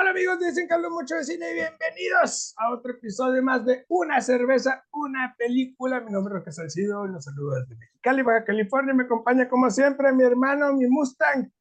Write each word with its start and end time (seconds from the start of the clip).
Hola 0.00 0.12
amigos, 0.12 0.38
dicen 0.40 0.66
que 0.66 0.72
hablo 0.72 0.88
mucho 0.90 1.14
de 1.14 1.24
cine 1.24 1.50
y 1.50 1.54
bienvenidos 1.56 2.54
a 2.56 2.72
otro 2.72 2.92
episodio 2.92 3.42
más 3.42 3.66
de 3.66 3.84
Una 3.88 4.22
cerveza, 4.22 4.82
una 4.92 5.34
película. 5.36 6.00
Mi 6.00 6.10
nombre 6.10 6.32
es 6.32 6.38
Roque 6.38 6.52
Salcido 6.52 7.04
y 7.04 7.10
los 7.10 7.22
saludo 7.22 7.60
desde 7.60 7.76
Mexicali, 7.76 8.22
Baja 8.22 8.42
California. 8.46 8.94
Me 8.94 9.02
acompaña 9.02 9.46
como 9.46 9.68
siempre 9.68 10.10
mi 10.14 10.24
hermano, 10.24 10.72
mi 10.72 10.86
Mustang. 10.86 11.52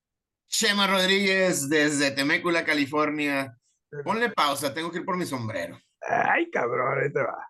Chema 0.48 0.88
Rodríguez 0.88 1.68
desde 1.68 2.12
Temécula, 2.12 2.64
California. 2.64 3.58
Ponle 4.06 4.30
pausa, 4.30 4.74
tengo 4.74 4.90
que 4.90 5.00
ir 5.00 5.06
por 5.06 5.18
mi 5.18 5.26
sombrero. 5.26 5.78
Ay, 6.00 6.50
cabrón, 6.50 6.98
ahí 6.98 7.12
te 7.12 7.22
va. 7.22 7.46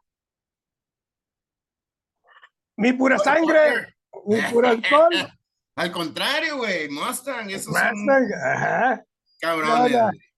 Mi 2.78 2.94
pura 2.94 3.20
sangre, 3.20 3.96
mi 4.26 4.40
alcohol. 4.40 5.14
Al 5.76 5.92
contrario, 5.92 6.58
güey, 6.58 6.90
Mustang, 6.90 7.52
eso 7.52 7.70
Mustang, 7.70 8.34
ajá. 8.44 9.06
Cabrones. 9.40 10.29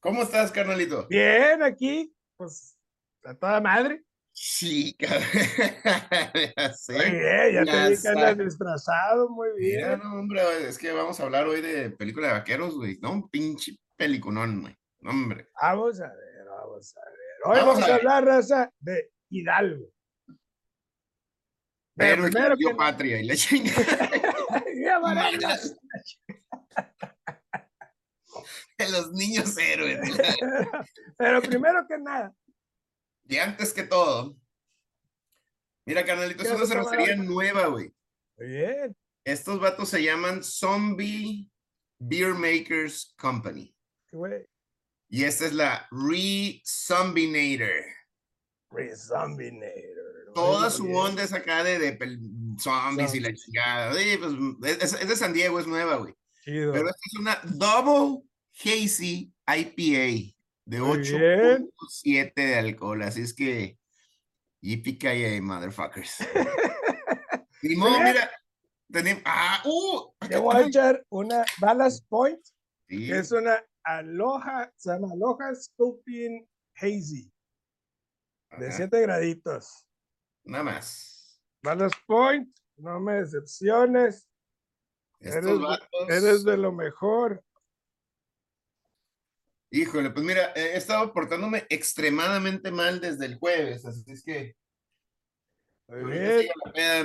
¿Cómo 0.00 0.22
estás, 0.22 0.52
carnalito? 0.52 1.06
Bien, 1.08 1.60
aquí, 1.62 2.14
pues, 2.36 2.78
a 3.24 3.34
toda 3.34 3.60
madre. 3.60 4.04
Sí, 4.32 4.94
cabrón. 4.96 5.22
Muy 6.88 7.10
bien, 7.10 7.52
ya, 7.52 7.64
te 7.64 7.90
vi 7.90 8.00
que 8.00 8.08
andas 8.08 8.38
disfrazado, 8.38 9.28
muy 9.30 9.48
bien. 9.58 9.76
Mira, 9.76 9.96
no, 9.96 10.20
hombre, 10.20 10.68
es 10.68 10.78
que 10.78 10.92
vamos 10.92 11.18
a 11.18 11.24
hablar 11.24 11.48
hoy 11.48 11.60
de 11.60 11.90
película 11.90 12.28
de 12.28 12.34
vaqueros, 12.34 12.76
güey. 12.76 12.98
No, 13.00 13.10
un 13.10 13.28
pinche 13.28 13.76
peliculón, 13.96 14.60
güey. 14.60 14.76
No, 15.00 15.10
hombre. 15.10 15.48
Vamos 15.60 16.00
a 16.00 16.06
ver, 16.06 16.46
vamos 16.46 16.96
a 16.96 17.00
ver. 17.00 17.18
Hoy 17.46 17.66
vamos, 17.66 17.82
a, 17.82 17.94
hablar, 17.96 18.24
raza, 18.24 18.72
de 18.78 19.10
Hidalgo. 19.30 19.90
Pero, 21.96 22.22
Pero 22.22 22.30
primero 22.30 22.56
que 22.56 22.74
patria 22.76 23.20
y 23.20 23.24
la 23.24 23.34
chingada. 23.36 24.08
De 28.78 28.88
los 28.90 29.12
niños 29.12 29.56
héroes. 29.58 29.98
Pero 31.18 31.42
primero 31.42 31.84
que 31.88 31.98
nada. 31.98 32.32
Y 33.26 33.36
antes 33.36 33.72
que 33.72 33.82
todo. 33.82 34.36
Mira, 35.84 36.04
carnalito, 36.04 36.42
es 36.42 36.50
una 36.50 36.66
cervecería 36.66 37.16
nueva, 37.16 37.66
güey. 37.66 37.92
Bien. 38.36 38.96
Estos 39.24 39.58
vatos 39.60 39.88
se 39.88 40.02
llaman 40.02 40.42
Zombie 40.42 41.50
Beer 41.98 42.34
Makers 42.34 43.14
Company. 43.18 43.74
Güey. 44.12 44.46
Y 45.10 45.24
esta 45.24 45.46
es 45.46 45.54
la 45.54 45.88
Re-Zombinator. 45.90 47.84
Re-Zombinator. 48.70 50.32
Toda 50.34 50.70
su 50.70 50.94
onda 50.94 51.22
es 51.22 51.32
acá 51.32 51.64
de, 51.64 51.78
de 51.78 52.18
zombies 52.58 53.14
y 53.14 53.20
la 53.20 53.34
chingada. 53.34 53.90
pues, 53.90 54.82
es, 54.82 54.92
es, 54.92 55.08
de 55.08 55.16
San 55.16 55.32
Diego, 55.32 55.58
es 55.58 55.66
nueva, 55.66 55.96
güey. 55.96 56.14
Pero 56.44 56.88
esta 56.88 57.00
es 57.06 57.18
una 57.18 57.40
Double 57.44 58.27
Hazy 58.64 59.32
IPA 59.46 60.34
de 60.64 60.80
8.7 60.80 62.34
de 62.34 62.54
alcohol, 62.56 63.02
así 63.02 63.22
es 63.22 63.34
que 63.34 63.78
yippee 64.60 65.40
motherfuckers. 65.40 66.18
Simón, 67.60 68.02
mira, 68.04 68.30
tenemos, 68.92 69.22
ah, 69.24 69.62
uh, 69.64 70.12
Te 70.28 70.36
voy 70.36 70.56
a 70.56 70.66
echar 70.66 71.04
una 71.08 71.44
Ballast 71.58 72.06
Point, 72.08 72.40
que 72.86 73.18
es 73.18 73.32
una 73.32 73.64
Aloha, 73.84 74.72
se 74.76 74.90
llama 74.90 75.12
Aloha 75.12 75.54
Sculpting 75.54 76.46
Hazy, 76.74 77.32
de 78.58 78.72
7 78.72 79.00
graditos. 79.00 79.86
Nada 80.44 80.64
más. 80.64 81.40
Ballast 81.62 81.96
Point, 82.06 82.48
no 82.76 83.00
me 83.00 83.14
decepciones. 83.14 84.28
Eres, 85.20 85.44
eres, 86.08 86.44
de 86.44 86.56
lo 86.56 86.72
mejor. 86.72 87.44
Híjole, 89.70 90.10
pues 90.10 90.24
mira, 90.24 90.52
he 90.54 90.76
estado 90.76 91.12
portándome 91.12 91.66
extremadamente 91.68 92.70
mal 92.70 93.00
desde 93.00 93.26
el 93.26 93.36
jueves, 93.36 93.84
así 93.84 94.02
es 94.06 94.24
que. 94.24 94.56
Bien. 95.88 96.48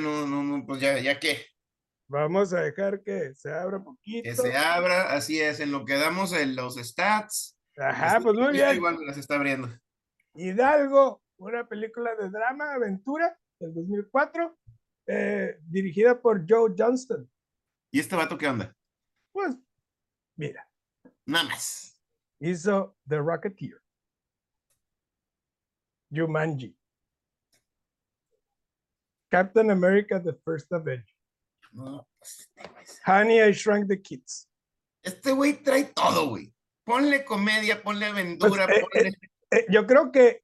no, 0.01 0.25
no, 0.25 0.44
no, 0.44 0.66
pues 0.66 0.79
ya, 0.79 0.97
ya 1.00 1.19
qué. 1.19 1.46
Vamos 2.07 2.53
a 2.53 2.62
dejar 2.62 3.02
que 3.02 3.34
se 3.34 3.52
abra 3.52 3.78
un 3.78 3.84
poquito. 3.84 4.23
Que 4.23 4.35
se 4.35 4.56
abra, 4.56 5.13
así 5.13 5.41
es, 5.41 5.59
en 5.59 5.72
lo 5.72 5.84
que 5.84 5.96
damos 5.96 6.31
en 6.34 6.56
los 6.56 6.75
stats. 6.75 7.57
Ajá, 7.78 8.19
pues 8.22 8.35
muy 8.35 8.53
bien. 8.53 8.75
Igual 8.75 8.97
me 8.97 9.06
las 9.06 9.18
está 9.18 9.35
abriendo. 9.35 9.69
Hidalgo, 10.34 11.22
una 11.38 11.68
película 11.68 12.16
de 12.16 12.29
drama, 12.29 12.73
aventura, 12.73 13.38
del 13.59 13.73
2004, 13.73 14.57
eh, 15.07 15.57
dirigida 15.63 16.22
por 16.22 16.46
Joe 16.47 16.73
Johnston. 16.78 17.29
¿Y 17.91 18.00
este 18.00 18.16
vato 18.16 18.38
qué 18.38 18.47
onda? 18.47 18.73
Pues, 19.34 19.56
mira. 20.35 20.68
Nada 21.25 21.46
más 21.46 21.93
hizo 22.44 22.98
The 23.08 23.20
Rocketeer, 23.20 23.81
Jumanji, 26.12 26.76
Captain 29.31 29.72
America, 29.72 30.22
The 30.22 30.34
First 30.46 30.72
Avenger. 30.74 31.16
No, 31.72 32.08
pues, 32.20 32.50
este 32.84 33.12
Honey, 33.12 33.42
I 33.42 33.52
Shrunk 33.53 33.88
the 33.88 34.02
Kids. 34.02 34.50
Este 35.02 35.32
güey 35.32 35.64
trae 35.64 35.86
todo, 35.86 36.30
güey. 36.30 36.53
Ponle 36.86 37.24
comedia, 37.26 37.82
ponle 37.82 38.06
aventura, 38.08 38.68
pues, 38.68 38.78
eh, 38.78 38.86
ponle... 38.92 39.09
Eh, 39.09 39.14
eh, 39.52 39.66
yo 39.70 39.88
creo 39.88 40.12
que 40.12 40.44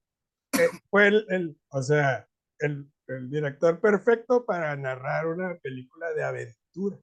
fue 0.89 1.07
el, 1.07 1.25
el, 1.29 1.59
o 1.69 1.81
sea, 1.83 2.27
el, 2.59 2.89
el, 3.07 3.29
director 3.29 3.79
perfecto 3.79 4.45
para 4.45 4.75
narrar 4.75 5.27
una 5.27 5.55
película 5.59 6.11
de 6.13 6.23
aventura. 6.23 6.97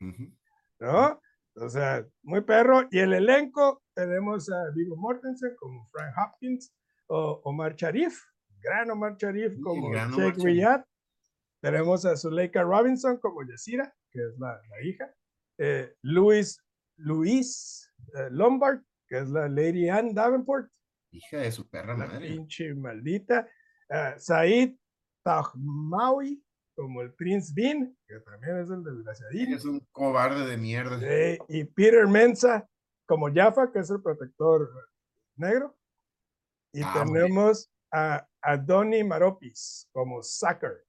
Uh. 0.00 0.32
¿No? 0.78 1.20
O 1.56 1.68
sea, 1.68 2.06
muy 2.22 2.42
perro. 2.42 2.86
Y 2.90 2.98
el 2.98 3.14
elenco, 3.14 3.82
tenemos 3.94 4.50
a 4.50 4.70
Vigo 4.74 4.96
Mortensen 4.96 5.56
como 5.58 5.86
Frank 5.86 6.14
Hopkins, 6.18 6.72
o 7.08 7.40
Omar 7.44 7.74
Sharif, 7.76 8.20
gran 8.60 8.90
Omar 8.90 9.16
Sharif 9.16 9.58
como 9.62 9.92
Sheikh 9.92 10.36
Riyad. 10.38 10.84
Tenemos 11.62 12.04
a 12.04 12.16
Zuleika 12.16 12.62
Robinson 12.62 13.18
como 13.18 13.42
Yasira, 13.42 13.92
que 14.10 14.20
es 14.20 14.38
la, 14.38 14.60
la 14.68 14.82
hija. 14.82 15.12
Eh, 15.58 15.94
Luis, 16.02 16.60
Luis 16.96 17.90
eh, 18.14 18.28
Lombard, 18.30 18.82
que 19.08 19.18
es 19.18 19.28
la 19.30 19.48
Lady 19.48 19.88
Anne 19.88 20.12
Davenport. 20.12 20.70
Hija 21.12 21.38
de 21.38 21.52
su 21.52 21.68
perra 21.68 21.96
la 21.96 22.06
madre. 22.06 22.28
Pinche 22.28 22.74
maldita. 22.74 23.48
Uh, 23.88 24.18
Said 24.18 24.74
Tahmawi, 25.24 26.42
como 26.76 27.00
el 27.00 27.12
Prince 27.14 27.52
Bean, 27.56 27.96
que 28.06 28.20
también 28.20 28.58
es 28.58 28.70
el 28.70 28.84
desgraciadito. 28.84 29.56
Es 29.56 29.64
un 29.64 29.80
cobarde 29.90 30.46
de 30.46 30.56
mierda. 30.58 31.00
Sí, 31.00 31.38
y 31.48 31.64
Peter 31.64 32.06
Mensa 32.06 32.68
como 33.06 33.32
Jaffa, 33.32 33.72
que 33.72 33.80
es 33.80 33.90
el 33.90 34.02
protector 34.02 34.70
negro. 35.36 35.76
Y 36.72 36.82
ah, 36.82 36.92
tenemos 37.02 37.70
a, 37.90 38.28
a 38.42 38.56
Donny 38.58 39.02
Maropis 39.02 39.88
como 39.92 40.22
Sucker, 40.22 40.84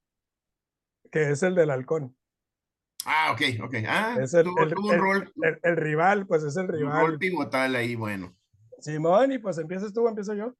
que 1.09 1.31
es 1.31 1.41
el 1.41 1.55
del 1.55 1.71
halcón. 1.71 2.15
Ah, 3.05 3.31
ok, 3.31 3.63
ok. 3.63 3.75
Ah, 3.87 4.17
es 4.19 4.33
el, 4.33 4.43
tuvo, 4.43 4.63
el, 4.63 4.73
tuvo 4.73 4.89
un 4.89 4.97
rol, 4.97 5.33
el, 5.41 5.59
el, 5.63 5.77
rival, 5.77 6.27
pues 6.27 6.43
es 6.43 6.57
el 6.57 6.67
rival. 6.67 6.93
Un 6.93 7.09
rol 7.11 7.17
pivotal 7.17 7.75
ahí, 7.75 7.95
bueno. 7.95 8.35
Simón, 8.79 9.31
y 9.31 9.37
pues 9.37 9.57
empiezas 9.57 9.93
tú 9.93 10.05
empiezo 10.07 10.33
yo. 10.33 10.53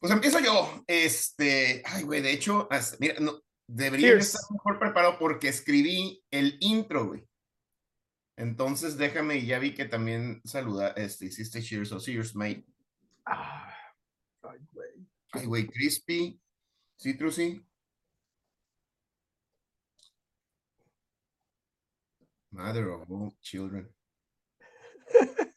Pues 0.00 0.12
empiezo 0.12 0.40
yo. 0.40 0.82
Este, 0.88 1.82
ay, 1.86 2.02
güey, 2.02 2.20
de 2.20 2.32
hecho, 2.32 2.68
mira, 2.98 3.14
no, 3.20 3.40
debería 3.72 4.14
estar 4.14 4.40
mejor 4.50 4.78
preparado 4.78 5.18
porque 5.18 5.48
escribí 5.48 6.22
el 6.30 6.56
intro, 6.60 7.06
güey. 7.06 7.26
Entonces 8.36 8.96
déjame, 8.96 9.36
y 9.36 9.46
ya 9.46 9.58
vi 9.58 9.74
que 9.74 9.84
también 9.84 10.40
saluda, 10.44 10.88
este, 10.90 11.26
hiciste 11.26 11.62
Cheers 11.62 11.92
o 11.92 12.00
Cheers, 12.00 12.34
mate. 12.34 12.66
Ah, 13.24 13.74
ay, 14.42 14.58
güey. 14.72 14.90
Ay, 15.32 15.46
güey, 15.46 15.66
crispy, 15.68 16.40
citrusy. 16.98 17.64
Mother 22.50 22.90
of 22.90 23.10
all 23.10 23.34
children. 23.40 23.88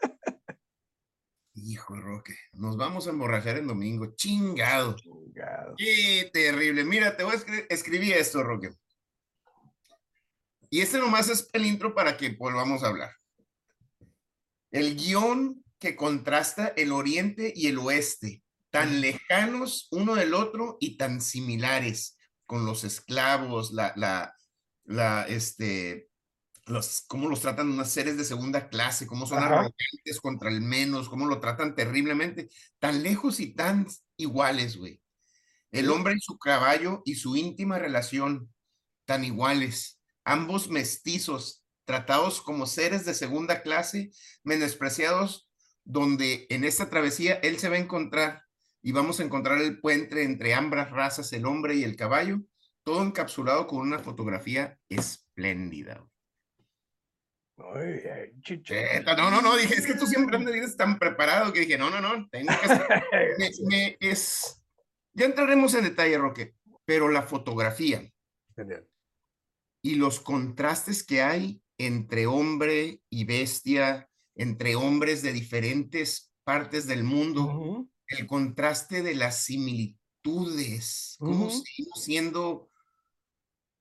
Hijo 1.55 1.95
Roque, 1.95 2.37
nos 2.51 2.75
vamos 2.75 3.07
a 3.07 3.11
emborrachar 3.11 3.57
en 3.57 3.67
domingo. 3.67 4.13
Chingado. 4.15 4.95
Chingado. 4.95 5.73
Qué 5.77 6.29
terrible. 6.33 6.83
Mira, 6.83 7.15
te 7.15 7.23
voy 7.23 7.33
a 7.33 7.35
escri 7.37 7.65
escribir 7.69 8.13
esto, 8.13 8.43
Roque. 8.43 8.71
Y 10.69 10.81
este 10.81 10.99
nomás 10.99 11.29
es 11.29 11.47
el 11.53 11.65
intro 11.65 11.95
para 11.95 12.17
que 12.17 12.31
volvamos 12.31 12.83
a 12.83 12.87
hablar. 12.87 13.11
El 14.69 14.97
guion 14.97 15.63
que 15.79 15.95
contrasta 15.95 16.67
el 16.75 16.91
oriente 16.91 17.53
y 17.55 17.67
el 17.67 17.77
oeste, 17.77 18.43
tan 18.69 18.99
lejanos 18.99 19.87
uno 19.91 20.15
del 20.15 20.33
otro 20.33 20.77
y 20.81 20.97
tan 20.97 21.21
similares, 21.21 22.17
con 22.45 22.65
los 22.65 22.83
esclavos, 22.83 23.71
la, 23.71 23.93
la, 23.95 24.35
la, 24.83 25.23
este, 25.27 26.09
los, 26.65 27.03
cómo 27.07 27.29
los 27.29 27.41
tratan 27.41 27.71
unas 27.71 27.91
seres 27.91 28.17
de 28.17 28.25
segunda 28.25 28.69
clase, 28.69 29.07
cómo 29.07 29.25
son 29.27 29.39
Ajá. 29.39 29.47
arrogantes 29.47 30.19
contra 30.21 30.49
el 30.49 30.61
menos, 30.61 31.09
cómo 31.09 31.27
lo 31.27 31.39
tratan 31.39 31.75
terriblemente, 31.75 32.49
tan 32.79 33.03
lejos 33.03 33.39
y 33.39 33.53
tan 33.53 33.87
iguales, 34.17 34.77
güey. 34.77 35.01
El 35.71 35.89
hombre 35.89 36.15
y 36.15 36.19
su 36.19 36.37
caballo 36.37 37.01
y 37.05 37.15
su 37.15 37.35
íntima 37.35 37.77
relación, 37.77 38.53
tan 39.05 39.23
iguales 39.23 39.95
ambos 40.25 40.69
mestizos, 40.69 41.63
tratados 41.85 42.41
como 42.41 42.65
seres 42.65 43.05
de 43.05 43.13
segunda 43.13 43.61
clase, 43.61 44.11
menospreciados 44.43 45.47
donde 45.83 46.47
en 46.49 46.63
esta 46.63 46.89
travesía 46.89 47.35
él 47.35 47.59
se 47.59 47.69
va 47.69 47.75
a 47.75 47.79
encontrar 47.79 48.43
y 48.81 48.91
vamos 48.91 49.19
a 49.19 49.23
encontrar 49.23 49.61
el 49.61 49.79
puente 49.79 50.23
entre 50.23 50.55
ambas 50.55 50.89
razas, 50.89 51.31
el 51.31 51.45
hombre 51.45 51.75
y 51.75 51.83
el 51.83 51.95
caballo, 51.95 52.41
todo 52.83 53.03
encapsulado 53.03 53.67
con 53.67 53.79
una 53.79 53.99
fotografía 53.99 54.79
espléndida. 54.89 56.03
Ay, 57.57 58.01
no, 59.05 59.31
no, 59.31 59.41
no, 59.41 59.55
dije, 59.55 59.75
es 59.75 59.85
que 59.85 59.93
tú 59.93 60.05
siempre 60.05 60.37
vienes 60.37 60.75
tan 60.75 60.99
preparado 60.99 61.53
que 61.53 61.61
dije, 61.61 61.77
no, 61.77 61.89
no, 61.89 62.01
no, 62.01 62.27
tengo 62.29 62.51
que 62.61 63.97
es, 64.01 64.61
ya 65.13 65.25
entraremos 65.25 65.73
en 65.73 65.85
detalle, 65.85 66.17
Roque, 66.17 66.55
pero 66.85 67.07
la 67.07 67.23
fotografía 67.23 68.01
y 69.81 69.95
los 69.95 70.19
contrastes 70.19 71.03
que 71.03 71.21
hay 71.21 71.61
entre 71.77 72.25
hombre 72.25 73.01
y 73.09 73.25
bestia, 73.25 74.09
entre 74.35 74.75
hombres 74.75 75.21
de 75.21 75.31
diferentes 75.31 76.33
partes 76.43 76.87
del 76.87 77.03
mundo, 77.03 77.87
el 78.07 78.27
contraste 78.27 79.01
de 79.01 79.15
las 79.15 79.43
similitudes, 79.43 81.15
cómo 81.19 81.49
seguimos 81.49 82.03
siendo 82.03 82.71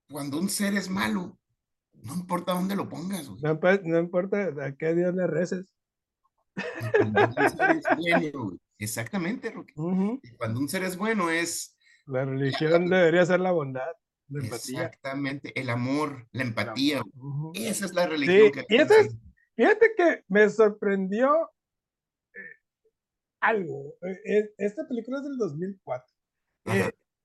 cuando 0.09 0.37
un 0.37 0.49
ser 0.49 0.75
es 0.75 0.89
malo, 0.89 1.39
no 2.05 2.13
importa 2.13 2.53
dónde 2.53 2.75
lo 2.75 2.87
pongas. 2.87 3.29
No, 3.41 3.99
importa 3.99 4.49
a 4.61 4.75
qué 4.75 4.93
Dios 4.93 5.13
le 5.15 5.27
reces. 5.27 5.65
Exactamente, 8.77 9.51
Roque. 9.51 9.73
Cuando 10.37 10.59
un 10.59 10.69
ser 10.69 10.83
es 10.83 10.97
bueno 10.97 11.29
es... 11.29 11.75
La 12.05 12.23
religión 12.23 12.87
debería 12.87 13.25
ser 13.25 13.39
la 13.39 13.51
bondad. 13.51 13.91
Exactamente, 14.29 15.59
el 15.59 15.69
amor, 15.69 16.27
la 16.31 16.43
empatía. 16.43 17.01
Esa 17.55 17.85
es 17.85 17.93
la 17.93 18.07
religión 18.07 18.51
que... 18.51 18.65
Y 18.69 18.77
fíjate 19.55 19.91
que 19.97 20.23
me 20.27 20.49
sorprendió 20.49 21.49
eh, 22.33 22.39
algo. 23.39 23.95
Eh, 24.01 24.19
eh, 24.25 24.53
esta 24.57 24.87
película 24.87 25.17
es 25.17 25.23
del 25.23 25.37
2004. 25.37 26.15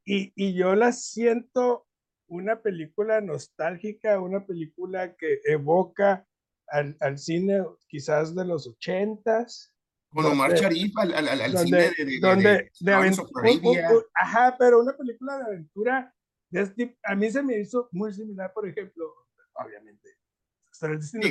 y, 0.05 0.33
y 0.35 0.55
yo 0.55 0.75
la 0.75 0.93
siento 0.93 1.87
una 2.31 2.61
película 2.61 3.21
nostálgica, 3.21 4.21
una 4.21 4.47
película 4.47 5.15
que 5.17 5.41
evoca 5.45 6.27
al, 6.69 6.97
al 7.01 7.19
cine 7.19 7.63
quizás 7.89 8.35
de 8.35 8.45
los 8.45 8.67
ochentas. 8.67 9.75
Con 10.11 10.27
Omar 10.27 10.55
Sharif 10.55 10.97
al, 10.97 11.15
al, 11.15 11.59
cine 11.59 11.93
de, 11.97 12.05
de, 12.05 12.19
donde, 12.21 12.71
de, 12.81 12.93
aventura. 12.93 13.91
Ajá, 14.15 14.57
pero 14.59 14.81
una 14.81 14.97
película 14.97 15.39
de 15.39 15.45
aventura 15.45 16.15
a 17.05 17.15
mí 17.15 17.31
se 17.31 17.43
me 17.43 17.59
hizo 17.59 17.89
muy 17.93 18.13
similar, 18.13 18.53
por 18.53 18.69
ejemplo, 18.69 19.05
obviamente, 19.55 20.09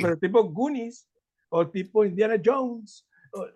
pero 0.00 0.18
tipo 0.18 0.44
Goonies 0.44 1.08
o 1.50 1.68
tipo 1.68 2.04
Indiana 2.04 2.40
Jones. 2.42 3.06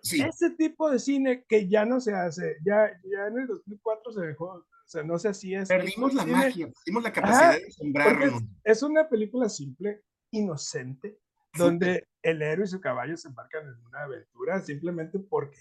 Ese 0.03 0.51
tipo 0.51 0.89
de 0.89 0.99
cine 0.99 1.43
que 1.47 1.67
ya 1.67 1.85
no 1.85 1.99
se 1.99 2.13
hace, 2.13 2.57
ya, 2.65 2.89
ya 3.03 3.27
en 3.27 3.39
el 3.39 3.47
2004 3.47 4.11
se 4.13 4.21
dejó, 4.21 4.65
o 4.85 4.87
sea, 4.87 5.03
no 5.03 5.17
sé 5.17 5.33
si 5.33 5.55
es. 5.55 5.67
Perdimos 5.67 6.13
la 6.13 6.25
magia, 6.25 6.67
perdimos 6.67 7.03
la 7.03 7.11
capacidad 7.11 7.57
de 7.57 7.65
asombrarnos. 7.67 8.43
Es, 8.63 8.83
una 8.83 9.09
película 9.09 9.49
simple, 9.49 10.03
inocente, 10.31 11.19
donde 11.57 12.07
el 12.21 12.41
héroe 12.41 12.65
y 12.65 12.67
su 12.67 12.79
caballo 12.79 13.17
se 13.17 13.29
embarcan 13.29 13.67
en 13.67 13.83
una 13.85 14.03
aventura 14.03 14.61
simplemente 14.61 15.17
porque 15.19 15.57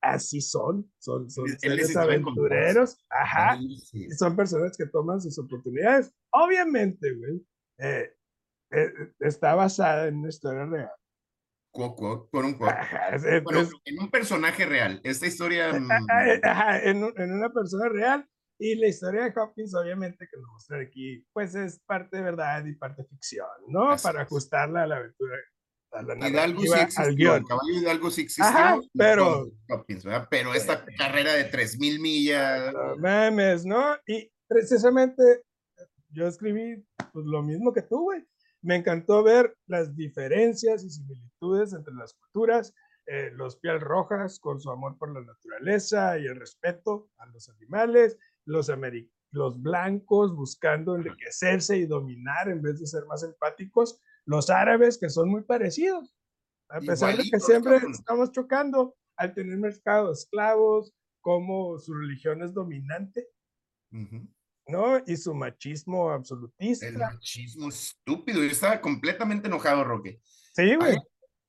así 0.00 0.40
son, 0.40 0.88
son, 0.98 1.28
son 1.28 1.48
seres 1.58 1.96
aventureros, 1.96 2.96
ajá, 3.10 3.58
son 4.16 4.36
personas 4.36 4.76
que 4.76 4.86
toman 4.86 5.20
sus 5.20 5.36
oportunidades. 5.40 6.12
Obviamente, 6.30 7.12
güey, 7.14 7.44
eh, 7.78 8.14
eh, 8.70 8.92
está 9.18 9.56
basada 9.56 10.06
en 10.06 10.18
una 10.18 10.28
historia 10.28 10.66
real. 10.66 10.92
por 13.42 13.56
un 13.56 13.68
en 13.84 13.98
un 14.00 14.10
personaje 14.10 14.66
real. 14.66 15.00
Esta 15.02 15.26
historia. 15.26 15.72
Mm, 15.72 15.90
ajá, 16.42 16.82
en, 16.84 17.04
en, 17.16 17.32
una 17.32 17.52
persona 17.52 17.88
real. 17.88 18.28
Y 18.58 18.74
la 18.76 18.88
historia 18.88 19.24
de 19.24 19.38
Hopkins, 19.38 19.74
obviamente, 19.74 20.26
que 20.30 20.36
nos 20.38 20.50
muestra 20.50 20.80
aquí, 20.80 21.24
pues 21.32 21.54
es 21.54 21.80
parte 21.86 22.20
verdad 22.20 22.64
y 22.64 22.74
parte 22.74 23.04
ficción, 23.04 23.46
¿no? 23.68 23.96
Para 24.02 24.22
ajustarla 24.22 24.84
a 24.84 24.86
la 24.86 24.96
aventura 24.96 25.36
Hidalgo 26.28 26.62
sí 26.62 26.80
existió, 26.80 27.36
el 27.36 27.44
caballo 27.44 27.72
Hidalgo 27.72 28.10
sí 28.10 28.22
existió, 28.22 28.82
pero, 28.96 29.46
pero 30.30 30.54
esta 30.54 30.84
carrera 30.96 31.32
de 31.34 31.44
3000 31.44 32.00
millas. 32.00 32.74
Memes, 32.98 33.64
¿no? 33.64 33.96
Y 34.06 34.30
precisamente 34.46 35.22
yo 36.10 36.26
escribí 36.26 36.84
pues, 37.12 37.24
lo 37.26 37.42
mismo 37.42 37.72
que 37.72 37.82
tú, 37.82 38.02
güey. 38.02 38.26
Me 38.62 38.76
encantó 38.76 39.22
ver 39.22 39.56
las 39.66 39.94
diferencias 39.94 40.82
y 40.82 40.90
similitudes 40.90 41.72
entre 41.72 41.94
las 41.94 42.14
culturas, 42.14 42.74
eh, 43.06 43.30
los 43.32 43.56
piel 43.56 43.80
rojas 43.80 44.40
con 44.40 44.60
su 44.60 44.70
amor 44.70 44.98
por 44.98 45.12
la 45.12 45.20
naturaleza 45.20 46.18
y 46.18 46.26
el 46.26 46.36
respeto 46.36 47.08
a 47.18 47.26
los 47.26 47.48
animales, 47.48 48.18
los, 48.46 48.70
los 49.32 49.62
blancos 49.62 50.34
buscando 50.34 50.96
enriquecerse 50.96 51.76
y 51.76 51.86
dominar 51.86 52.48
en 52.48 52.62
vez 52.62 52.80
de 52.80 52.86
ser 52.86 53.04
más 53.06 53.22
empáticos 53.22 54.00
los 54.24 54.50
árabes 54.50 54.98
que 54.98 55.08
son 55.08 55.28
muy 55.28 55.42
parecidos, 55.42 56.16
a 56.68 56.80
pesar 56.80 57.16
de 57.16 57.22
que 57.30 57.38
siempre 57.38 57.76
estamos 57.90 58.32
chocando 58.32 58.96
al 59.16 59.34
tener 59.34 59.56
mercado 59.56 60.08
de 60.08 60.14
esclavos, 60.14 60.92
como 61.20 61.78
su 61.78 61.94
religión 61.94 62.42
es 62.42 62.52
dominante, 62.52 63.28
¿no? 64.68 65.02
Y 65.06 65.16
su 65.16 65.34
machismo 65.34 66.10
absolutista. 66.10 66.86
El 66.86 66.98
machismo 66.98 67.68
estúpido. 67.68 68.42
Yo 68.42 68.50
estaba 68.50 68.80
completamente 68.80 69.48
enojado, 69.48 69.84
Roque. 69.84 70.20
Sí, 70.54 70.74
güey. 70.74 70.96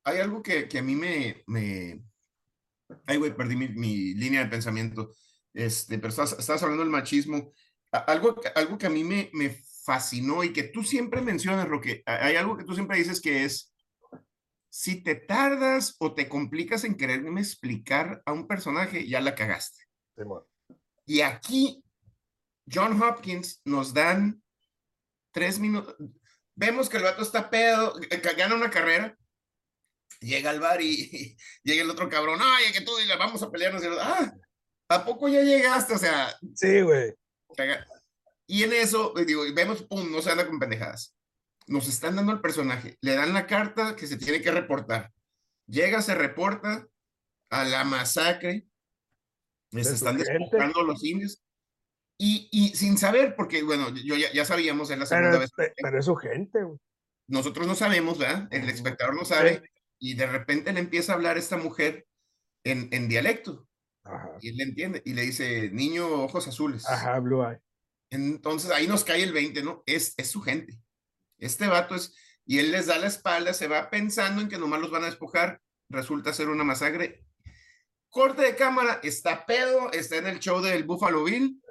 Hay, 0.03 0.19
algo 0.19 0.41
que, 0.41 0.67
que, 0.67 0.79
a 0.79 0.83
mí 0.83 0.95
me... 0.95 1.43
me... 1.47 2.03
Ay, 3.05 3.17
güey, 3.17 3.35
perdí 3.35 3.55
mi, 3.55 3.67
mi, 3.69 4.13
línea 4.13 4.43
de 4.43 4.49
pensamiento. 4.49 5.11
Este, 5.57 5.97
pero 5.97 6.09
estabas, 6.09 6.35
estabas 6.37 6.61
hablando 6.61 6.83
del 6.83 6.91
machismo. 6.91 7.51
Algo, 7.91 8.39
algo 8.53 8.77
que 8.77 8.85
a 8.85 8.91
mí 8.91 9.03
me, 9.03 9.31
me 9.33 9.49
fascinó 9.83 10.43
y 10.43 10.53
que 10.53 10.63
tú 10.63 10.83
siempre 10.83 11.19
mencionas, 11.19 11.67
Roque, 11.67 12.03
hay 12.05 12.35
algo 12.35 12.55
que 12.55 12.63
tú 12.63 12.75
siempre 12.75 12.97
dices 12.97 13.19
que 13.19 13.43
es, 13.43 13.73
si 14.69 15.01
te 15.01 15.15
tardas 15.15 15.95
o 15.97 16.13
te 16.13 16.29
complicas 16.29 16.83
en 16.83 16.95
quererme 16.95 17.41
explicar 17.41 18.21
a 18.27 18.33
un 18.33 18.47
personaje, 18.47 19.07
ya 19.07 19.19
la 19.19 19.33
cagaste. 19.33 19.85
y 21.07 21.21
aquí, 21.21 21.83
John 22.71 23.01
Hopkins 23.01 23.61
nos 23.65 23.95
dan 23.95 24.43
tres 25.31 25.57
minutos. 25.57 25.95
Vemos 26.53 26.87
que 26.87 26.97
el 26.97 27.03
vato 27.03 27.23
está 27.23 27.49
pedo, 27.49 27.95
gana 28.37 28.53
una 28.53 28.69
carrera, 28.69 29.17
llega 30.19 30.51
al 30.51 30.59
bar 30.59 30.81
y, 30.83 31.35
llega 31.63 31.81
el 31.81 31.89
otro 31.89 32.09
cabrón, 32.09 32.41
ay, 32.43 32.71
que 32.73 32.81
tú 32.81 32.91
y 32.99 33.07
vamos 33.17 33.41
a 33.41 33.49
pelearnos. 33.49 33.81
ah, 33.99 34.31
¿a 34.89 35.05
poco 35.05 35.27
ya 35.27 35.41
llegaste? 35.41 35.93
O 35.93 35.97
sea, 35.97 36.33
sí, 36.55 36.81
güey. 36.81 37.13
Y 38.47 38.63
en 38.63 38.73
eso, 38.73 39.17
eh, 39.17 39.25
digo, 39.25 39.43
vemos, 39.53 39.83
pum, 39.83 40.11
no 40.11 40.21
se 40.21 40.31
anda 40.31 40.47
con 40.47 40.59
pendejadas. 40.59 41.15
Nos 41.67 41.87
están 41.87 42.15
dando 42.15 42.31
el 42.31 42.39
personaje, 42.39 42.97
le 43.01 43.15
dan 43.15 43.33
la 43.33 43.45
carta 43.45 43.95
que 43.95 44.07
se 44.07 44.17
tiene 44.17 44.41
que 44.41 44.51
reportar. 44.51 45.11
Llega, 45.67 46.01
se 46.01 46.15
reporta 46.15 46.87
a 47.49 47.65
la 47.65 47.83
masacre. 47.83 48.65
Les 49.71 49.87
están 49.87 50.17
despojando 50.17 50.83
los 50.83 51.03
indios. 51.03 51.43
Y, 52.17 52.47
y, 52.51 52.69
sin 52.69 52.97
saber, 52.97 53.35
porque 53.35 53.61
bueno, 53.63 53.93
yo 53.93 54.15
ya, 54.15 54.31
ya 54.31 54.45
sabíamos 54.45 54.89
en 54.89 54.99
la 54.99 55.05
segunda 55.05 55.37
vez. 55.37 55.51
Pero 55.55 55.99
es 55.99 56.05
su 56.05 56.15
gente, 56.15 56.63
güey. 56.63 56.79
Nosotros 57.27 57.67
no 57.67 57.75
sabemos, 57.75 58.17
¿verdad? 58.17 58.47
El 58.51 58.69
espectador 58.69 59.13
no 59.13 59.25
sabe. 59.25 59.61
Y 59.99 60.13
de 60.13 60.25
repente 60.25 60.71
le 60.71 60.79
empieza 60.79 61.11
a 61.11 61.15
hablar 61.15 61.37
esta 61.37 61.57
mujer 61.57 62.07
en, 62.63 62.87
en 62.91 63.09
dialecto. 63.09 63.66
Y 64.41 64.49
él 64.49 64.57
le 64.57 64.63
entiende. 64.63 65.01
Y 65.05 65.13
le 65.13 65.23
dice, 65.23 65.69
niño, 65.71 66.07
ojos 66.23 66.47
azules. 66.47 66.87
Ajá, 66.87 67.19
blue 67.19 67.43
eye. 67.43 67.61
Entonces 68.09 68.71
ahí 68.71 68.87
nos 68.87 69.03
cae 69.03 69.23
el 69.23 69.33
20, 69.33 69.63
¿no? 69.63 69.83
Es, 69.85 70.13
es 70.17 70.29
su 70.29 70.41
gente. 70.41 70.79
Este 71.37 71.67
vato 71.67 71.95
es, 71.95 72.15
y 72.45 72.59
él 72.59 72.71
les 72.71 72.87
da 72.87 72.97
la 72.97 73.07
espalda, 73.07 73.53
se 73.53 73.67
va 73.67 73.89
pensando 73.89 74.41
en 74.41 74.49
que 74.49 74.57
nomás 74.57 74.79
los 74.79 74.91
van 74.91 75.03
a 75.03 75.07
despojar, 75.07 75.61
resulta 75.89 76.33
ser 76.33 76.49
una 76.49 76.63
masacre. 76.63 77.25
Corte 78.09 78.41
de 78.41 78.55
cámara, 78.55 78.99
está 79.03 79.45
pedo, 79.45 79.91
está 79.91 80.17
en 80.17 80.27
el 80.27 80.39
show 80.39 80.61
del 80.61 80.85
Buffalo 80.85 81.25
Bill. 81.25 81.61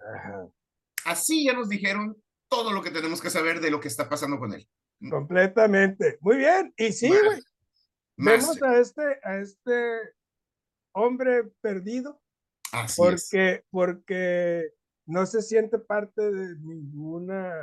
Así 1.05 1.47
ya 1.47 1.55
nos 1.55 1.69
dijeron 1.69 2.23
todo 2.49 2.73
lo 2.73 2.83
que 2.83 2.90
tenemos 2.90 3.21
que 3.21 3.31
saber 3.31 3.61
de 3.61 3.71
lo 3.71 3.81
que 3.81 3.88
está 3.88 4.09
pasando 4.09 4.38
con 4.38 4.52
él. 4.52 4.69
Completamente. 5.11 6.19
Muy 6.21 6.37
bien. 6.37 6.73
Y 6.76 6.93
sí, 6.93 7.09
güey. 7.09 7.43
Vemos 8.16 8.62
a 8.62 8.78
este, 8.78 9.21
a 9.23 9.38
este 9.38 9.99
hombre 10.93 11.45
perdido. 11.61 12.21
Así 12.73 13.00
porque, 13.00 13.52
es. 13.52 13.64
porque 13.70 14.70
no 15.06 15.25
se 15.26 15.42
siente 15.42 15.78
parte 15.78 16.30
de 16.30 16.56
ninguna. 16.61 17.54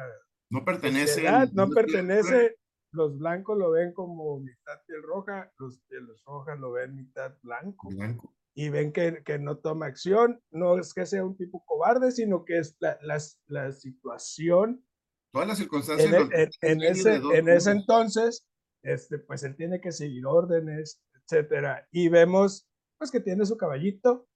No 0.50 0.64
pertenece. 0.64 1.24
no 1.54 1.70
pertenece. 1.70 2.56
Los 2.92 3.18
blancos 3.18 3.58
lo 3.58 3.72
ven 3.72 3.92
como 3.92 4.40
mitad 4.40 4.80
piel 4.86 5.02
roja, 5.02 5.52
los 5.58 5.80
pieles 5.90 6.22
rojas 6.28 6.60
lo 6.60 6.74
ven 6.74 6.96
mitad 6.96 7.36
blanco. 7.42 7.90
blanco. 7.90 8.36
Y 8.54 8.70
ven 8.70 8.94
que, 8.94 9.24
que, 9.24 9.40
no 9.40 9.58
toma 9.58 9.88
acción. 9.88 10.40
No 10.52 10.78
es 10.78 10.94
que 10.94 11.08
sea 11.08 11.26
un 11.26 11.36
tipo 11.36 11.66
cobarde, 11.66 12.12
sino 12.12 12.46
que 12.46 12.60
es 12.60 12.78
la, 12.80 13.00
la, 13.02 13.18
la 13.48 13.72
situación. 13.72 14.86
Todas 15.32 15.48
las 15.48 15.58
circunstancias. 15.58 16.14
En, 16.14 16.50
en, 16.62 16.84
ese, 16.84 17.16
en 17.16 17.50
ese 17.50 17.72
entonces, 17.72 18.46
este, 18.84 19.18
pues 19.18 19.42
él 19.42 19.56
tiene 19.56 19.82
que 19.82 19.92
seguir 19.92 20.28
órdenes, 20.28 21.02
etcétera. 21.16 21.88
Y 21.92 22.10
vemos, 22.10 22.68
pues, 23.00 23.10
que 23.10 23.22
tiene 23.22 23.44
su 23.48 23.58
caballito, 23.58 24.28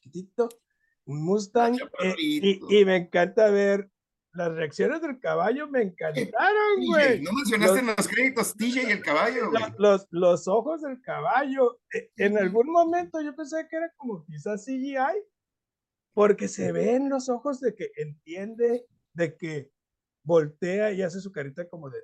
chiquitito, 0.00 0.48
un 1.04 1.24
Mustang, 1.24 1.76
eh, 2.02 2.14
y, 2.18 2.78
y, 2.78 2.84
me 2.84 2.96
encanta 2.96 3.50
ver 3.50 3.90
las 4.32 4.52
reacciones 4.52 5.02
del 5.02 5.18
caballo, 5.18 5.68
me 5.68 5.82
encantaron, 5.82 6.86
güey. 6.86 7.20
No 7.22 7.32
mencionaste 7.32 7.80
en 7.80 7.86
los 7.86 8.08
créditos 8.08 8.54
TJ 8.54 8.88
y 8.88 8.92
el 8.92 9.02
caballo. 9.02 9.50
Los, 9.78 10.06
los, 10.10 10.46
ojos 10.48 10.82
del 10.82 11.00
caballo, 11.00 11.80
eh, 11.92 12.10
en 12.16 12.38
algún 12.38 12.70
momento 12.70 13.20
yo 13.20 13.34
pensé 13.34 13.66
que 13.68 13.76
era 13.76 13.92
como 13.96 14.24
quizás 14.24 14.64
CGI, 14.64 14.98
porque 16.12 16.48
se 16.48 16.72
ven 16.72 17.08
los 17.08 17.28
ojos 17.28 17.60
de 17.60 17.74
que 17.74 17.90
entiende, 17.96 18.86
de 19.14 19.36
que 19.36 19.72
voltea 20.22 20.92
y 20.92 21.02
hace 21.02 21.20
su 21.20 21.32
carita 21.32 21.68
como 21.68 21.90
de 21.90 21.98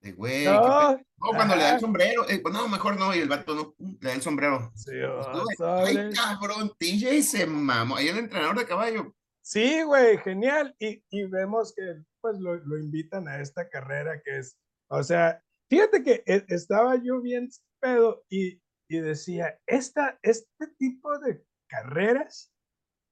de 0.00 0.12
güey. 0.12 0.44
No, 0.44 0.98
cuando 1.16 1.56
le 1.56 1.62
da 1.62 1.74
el 1.74 1.80
sombrero. 1.80 2.28
Eh, 2.28 2.42
no, 2.50 2.68
mejor 2.68 2.98
no, 2.98 3.14
y 3.14 3.18
el 3.18 3.28
vato 3.28 3.54
no 3.54 3.74
le 3.78 4.08
da 4.08 4.14
el 4.14 4.22
sombrero. 4.22 4.72
Sí, 4.74 4.92
pues, 5.32 5.60
Ay, 5.60 6.10
cabrón, 6.14 6.72
TJ 6.78 7.22
se 7.22 7.46
mamó. 7.46 7.96
Ahí 7.96 8.08
el 8.08 8.18
entrenador 8.18 8.58
de 8.58 8.66
caballo. 8.66 9.14
Sí, 9.42 9.82
güey, 9.82 10.18
genial. 10.18 10.74
Y, 10.78 11.02
y 11.10 11.24
vemos 11.24 11.74
que 11.74 11.82
pues 12.20 12.38
lo, 12.38 12.56
lo, 12.56 12.78
invitan 12.78 13.28
a 13.28 13.40
esta 13.40 13.68
carrera 13.68 14.20
que 14.22 14.38
es, 14.38 14.58
o 14.90 15.02
sea, 15.02 15.42
fíjate 15.70 16.02
que 16.02 16.22
e, 16.26 16.44
estaba 16.48 16.96
yo 17.02 17.20
bien 17.20 17.48
pedo 17.80 18.22
y, 18.28 18.60
y 18.88 19.00
decía, 19.00 19.58
esta, 19.66 20.18
este 20.22 20.66
tipo 20.78 21.18
de 21.18 21.42
carreras 21.68 22.52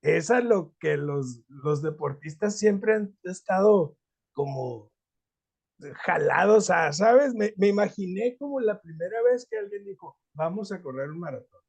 es 0.02 0.30
a 0.30 0.40
lo 0.40 0.74
que 0.78 0.96
los, 0.96 1.42
los 1.48 1.82
deportistas 1.82 2.58
siempre 2.58 2.94
han 2.94 3.18
estado 3.24 3.96
como 4.34 4.90
jalados 6.04 6.70
a, 6.70 6.92
¿sabes? 6.92 7.34
Me, 7.34 7.52
me, 7.56 7.68
imaginé 7.68 8.36
como 8.36 8.60
la 8.60 8.80
primera 8.80 9.22
vez 9.22 9.46
que 9.48 9.58
alguien 9.58 9.84
dijo, 9.84 10.18
vamos 10.34 10.72
a 10.72 10.82
correr 10.82 11.10
un 11.10 11.20
maratón. 11.20 11.60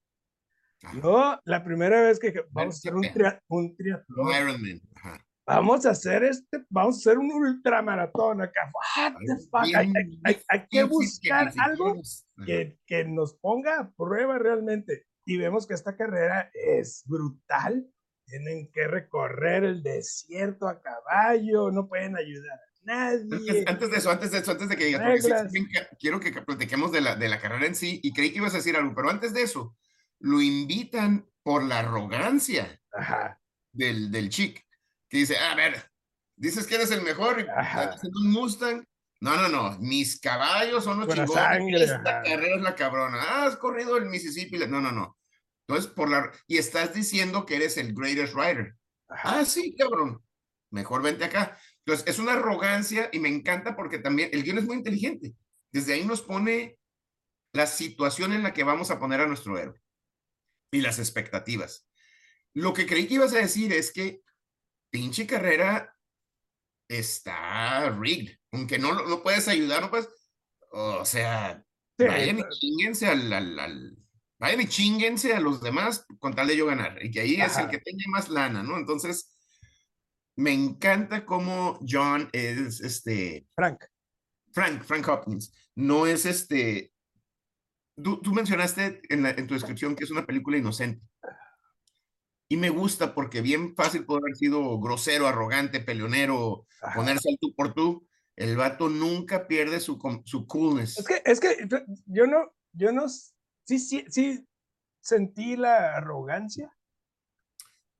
No, 1.01 1.39
la 1.43 1.63
primera 1.63 2.01
vez 2.01 2.19
que 2.19 2.45
vamos 2.51 2.75
a 2.75 2.77
hacer 2.77 2.95
un, 2.95 3.05
un 3.49 3.75
triatlón. 3.75 4.27
Ironman. 4.33 4.81
Vamos 5.45 5.85
a 5.85 5.91
hacer 5.91 6.23
este, 6.23 6.63
vamos 6.69 6.95
a 6.95 6.99
hacer 6.99 7.17
un 7.17 7.31
ultramaratón 7.31 8.41
acá. 8.41 8.71
Fuck? 8.71 9.75
hay, 9.75 9.91
hay, 10.23 10.41
hay, 10.47 10.67
que 10.69 10.83
buscar 10.83 11.51
algo 11.57 11.99
que, 12.45 12.77
que 12.85 13.03
nos 13.03 13.33
ponga 13.33 13.79
a 13.79 13.91
prueba 13.91 14.37
realmente. 14.37 15.07
Y 15.25 15.37
vemos 15.37 15.67
que 15.67 15.73
esta 15.73 15.97
carrera 15.97 16.49
es 16.53 17.03
brutal. 17.07 17.85
Tienen 18.25 18.71
que 18.71 18.87
recorrer 18.87 19.63
el 19.63 19.81
desierto 19.81 20.67
a 20.67 20.81
caballo, 20.81 21.71
no 21.71 21.87
pueden 21.87 22.15
ayudar 22.15 22.59
Nadie. 22.89 23.65
Antes, 23.67 23.91
de 23.91 23.97
eso, 23.97 24.09
antes 24.09 24.31
de 24.31 24.39
eso, 24.39 24.51
antes 24.51 24.67
de 24.67 24.75
que 24.75 24.85
digas, 24.85 25.01
quiero 25.99 26.19
que 26.19 26.31
platiquemos 26.41 26.91
de 26.91 27.01
la, 27.01 27.15
de 27.15 27.29
la 27.29 27.39
carrera 27.39 27.67
en 27.67 27.75
sí 27.75 27.99
y 28.01 28.13
creí 28.13 28.31
que 28.31 28.39
ibas 28.39 28.55
a 28.55 28.57
decir 28.57 28.75
algo, 28.75 28.95
pero 28.95 29.11
antes 29.11 29.31
de 29.31 29.43
eso, 29.43 29.77
lo 30.19 30.41
invitan 30.41 31.29
por 31.43 31.63
la 31.63 31.79
arrogancia 31.79 32.81
Del, 33.71 34.11
del 34.11 34.29
chic, 34.29 34.65
que 35.07 35.17
dice, 35.19 35.37
a 35.37 35.53
ver, 35.53 35.91
dices 36.35 36.65
que 36.65 36.75
eres 36.75 36.89
el 36.89 37.03
mejor, 37.03 37.45
un 38.15 38.31
Mustang. 38.31 38.83
No, 39.21 39.35
no, 39.35 39.49
no, 39.49 39.77
mis 39.79 40.19
caballos 40.19 40.83
son 40.83 41.01
los 41.01 41.13
chingones, 41.13 41.91
esta 41.91 42.23
carrera 42.23 42.55
es 42.55 42.61
la 42.61 42.73
cabrona. 42.73 43.17
Ah, 43.21 43.45
has 43.45 43.57
corrido 43.57 43.97
el 43.97 44.05
Mississippi. 44.05 44.57
No, 44.59 44.79
no, 44.79 44.91
no. 44.91 45.17
Entonces, 45.67 45.91
por 45.91 46.09
la... 46.09 46.31
Y 46.47 46.57
estás 46.57 46.93
diciendo 46.93 47.45
que 47.45 47.57
eres 47.57 47.77
el 47.77 47.93
greatest 47.93 48.33
rider. 48.33 48.75
Ah, 49.09 49.43
sí, 49.45 49.75
cabrón. 49.77 50.23
Mejor 50.71 51.01
vente 51.01 51.25
acá. 51.25 51.57
Entonces, 51.85 52.07
es 52.07 52.19
una 52.19 52.33
arrogancia 52.33 53.09
y 53.11 53.19
me 53.19 53.29
encanta 53.29 53.75
porque 53.75 53.99
también 53.99 54.29
el 54.33 54.43
guion 54.43 54.59
es 54.59 54.65
muy 54.65 54.77
inteligente. 54.77 55.33
Desde 55.71 55.93
ahí 55.93 56.05
nos 56.05 56.21
pone 56.21 56.77
la 57.53 57.67
situación 57.67 58.33
en 58.33 58.43
la 58.43 58.53
que 58.53 58.63
vamos 58.63 58.91
a 58.91 58.99
poner 58.99 59.21
a 59.21 59.27
nuestro 59.27 59.57
héroe 59.57 59.81
y 60.71 60.81
las 60.81 60.99
expectativas. 60.99 61.87
Lo 62.53 62.73
que 62.73 62.85
creí 62.85 63.07
que 63.07 63.15
ibas 63.15 63.33
a 63.33 63.39
decir 63.39 63.73
es 63.73 63.91
que 63.91 64.21
pinche 64.91 65.25
carrera 65.25 65.95
está 66.87 67.89
rigged, 67.91 68.37
aunque 68.51 68.79
no, 68.79 69.05
no 69.07 69.21
puedes 69.21 69.47
ayudar, 69.47 69.81
no 69.81 69.89
puedes, 69.91 70.09
o 70.71 71.05
sea, 71.05 71.63
vayan 71.97 72.39
y 72.39 72.43
chinguense 72.59 73.07
al, 73.07 73.31
al, 73.31 73.97
vayan 74.39 74.61
y 74.61 74.67
chinguense 74.67 75.33
a 75.33 75.39
los 75.39 75.61
demás 75.61 76.05
con 76.19 76.33
tal 76.33 76.47
de 76.47 76.57
yo 76.57 76.65
ganar, 76.65 77.03
y 77.03 77.11
que 77.11 77.21
ahí 77.21 77.35
es 77.35 77.57
el 77.57 77.69
que 77.69 77.77
tenga 77.77 78.03
más 78.07 78.29
lana, 78.29 78.63
¿no? 78.63 78.77
Entonces, 78.77 79.37
me 80.39 80.53
encanta 80.53 81.25
cómo 81.25 81.77
John 81.85 82.29
es 82.31 82.79
este. 82.79 83.45
Frank. 83.55 83.83
Frank, 84.53 84.83
Frank 84.83 85.07
Hopkins. 85.09 85.53
No 85.75 86.07
es 86.07 86.25
este. 86.25 86.93
Tú, 88.01 88.21
mencionaste 88.33 89.01
en, 89.09 89.25
en, 89.25 89.47
tu 89.47 89.53
descripción 89.53 89.97
que 89.97 90.05
es 90.05 90.11
una 90.11 90.25
película 90.25 90.57
inocente. 90.57 91.05
Y 92.47 92.55
me 92.55 92.69
gusta 92.69 93.13
porque 93.13 93.41
bien 93.41 93.75
fácil 93.75 94.05
puede 94.05 94.21
haber 94.21 94.37
sido 94.37 94.79
grosero, 94.79 95.27
arrogante, 95.27 95.81
peleonero, 95.81 96.65
ponerse 96.95 97.29
al 97.29 97.37
tú 97.39 97.53
por 97.53 97.73
tú. 97.73 98.07
El 98.37 98.55
vato 98.55 98.87
nunca 98.87 99.45
pierde 99.45 99.81
su, 99.81 99.99
su 100.23 100.47
coolness. 100.47 100.99
Es 100.99 101.05
que, 101.05 101.21
es 101.25 101.39
que 101.41 101.67
yo 102.05 102.27
no, 102.27 102.55
yo 102.71 102.93
no, 102.93 103.09
sí, 103.09 103.77
sí, 103.77 104.05
sí 104.07 104.47
sentí 105.01 105.57
la 105.57 105.97
arrogancia, 105.97 106.73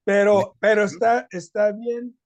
pero, 0.06 0.56
pero 0.62 0.86
está, 0.86 1.28
está 1.32 1.74
bien 1.74 2.19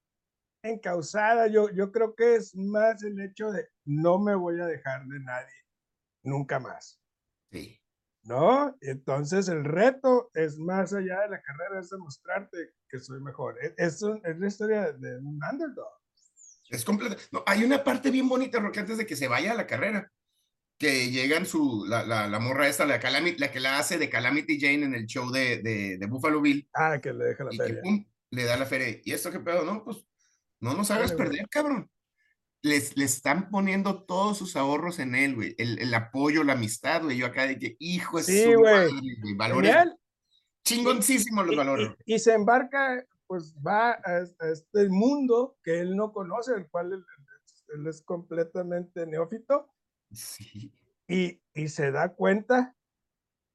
encausada. 0.64 1.48
Yo, 1.48 1.70
yo 1.70 1.92
creo 1.92 2.16
que 2.16 2.36
es 2.36 2.56
más 2.56 3.04
el 3.04 3.20
hecho 3.22 3.52
de 3.52 3.68
no 3.86 4.20
me 4.20 4.34
voy 4.36 4.60
a 4.60 4.66
dejar 4.66 5.06
de 5.06 5.20
nadie 5.20 5.54
nunca 6.24 6.60
más. 6.60 7.00
Sí. 7.52 7.80
¿No? 8.24 8.76
Entonces 8.80 9.50
el 9.50 9.66
reto 9.66 10.32
es 10.34 10.58
más 10.58 10.94
allá 10.94 11.22
de 11.22 11.30
la 11.30 11.42
carrera, 11.42 11.82
es 11.82 11.90
demostrarte 11.90 12.58
que 12.88 13.00
soy 13.00 13.20
mejor. 13.22 13.58
E, 13.62 13.76
es, 13.78 14.02
es, 14.24 14.40
la 14.40 14.48
historia 14.48 14.94
de 14.94 15.18
un 15.18 15.40
underdog. 15.44 16.00
Es 16.70 16.86
completo. 16.86 17.18
No, 17.32 17.44
hay 17.46 17.64
una 17.64 17.84
parte 17.84 18.10
bien 18.10 18.30
bonita, 18.30 18.60
Roque, 18.60 18.80
antes 18.80 18.98
de 18.98 19.06
que 19.06 19.18
se 19.18 19.28
vaya 19.28 19.52
a 19.52 19.56
la 19.56 19.68
carrera, 19.68 20.12
que 20.80 21.12
llegan 21.12 21.46
su, 21.46 21.86
la, 21.86 22.06
la, 22.06 22.28
la 22.28 22.40
morra 22.40 22.68
esta, 22.68 22.86
la, 22.86 23.00
Calamity, 23.00 23.40
la 23.40 23.52
que 23.52 23.60
la 23.60 23.78
hace 23.78 23.98
de 23.98 24.10
Calamity 24.10 24.60
Jane 24.60 24.86
en 24.86 24.96
el 24.96 25.06
show 25.06 25.30
de, 25.30 25.62
de, 25.62 25.98
de 25.98 26.06
Buffalo 26.08 26.42
Bill. 26.42 26.68
Ah, 26.74 27.00
que 27.02 27.12
le 27.12 27.26
deja 27.26 27.44
la 27.44 27.52
feria. 27.52 27.82
le 28.32 28.44
da 28.46 28.58
la 28.58 28.66
feria. 28.66 29.02
¿Y 29.04 29.12
esto 29.12 29.32
qué 29.32 29.42
pedo? 29.42 29.66
No, 29.66 29.84
pues 29.84 29.98
no 30.64 30.74
nos 30.74 30.92
hagas 30.92 31.12
perder, 31.12 31.48
cabrón. 31.50 31.92
Les, 32.62 32.96
le 32.96 33.04
están 33.04 33.50
poniendo 33.50 34.04
todos 34.06 34.38
sus 34.38 34.56
ahorros 34.56 35.00
en 35.00 35.14
él, 35.14 35.36
güey. 35.36 35.56
El, 35.58 35.78
el, 35.80 35.94
apoyo, 35.94 36.46
la 36.46 36.54
amistad, 36.54 37.04
güey. 37.04 37.18
Yo 37.18 37.26
acá 37.26 37.46
de 37.46 37.60
que, 37.60 37.76
hijo, 37.80 38.20
es 38.20 38.28
sí, 38.28 38.54
güey. 38.54 38.90
Valores. 39.36 39.76
Chingoncísimos 40.64 41.46
los 41.46 41.58
valores. 41.58 41.92
Y, 42.06 42.18
se 42.20 42.32
embarca, 42.32 43.06
pues 43.28 43.54
va 43.56 44.00
a, 44.06 44.20
este 44.50 44.88
mundo 44.88 45.58
que 45.62 45.82
él 45.82 45.98
no 45.98 46.14
conoce, 46.14 46.54
el 46.54 46.70
cual 46.70 46.94
él, 46.94 47.88
es 47.88 48.02
completamente 48.02 49.06
neófito. 49.06 49.70
Sí. 50.14 50.72
Y, 51.10 51.42
y 51.54 51.68
se 51.68 51.92
da 51.92 52.08
cuenta 52.16 52.74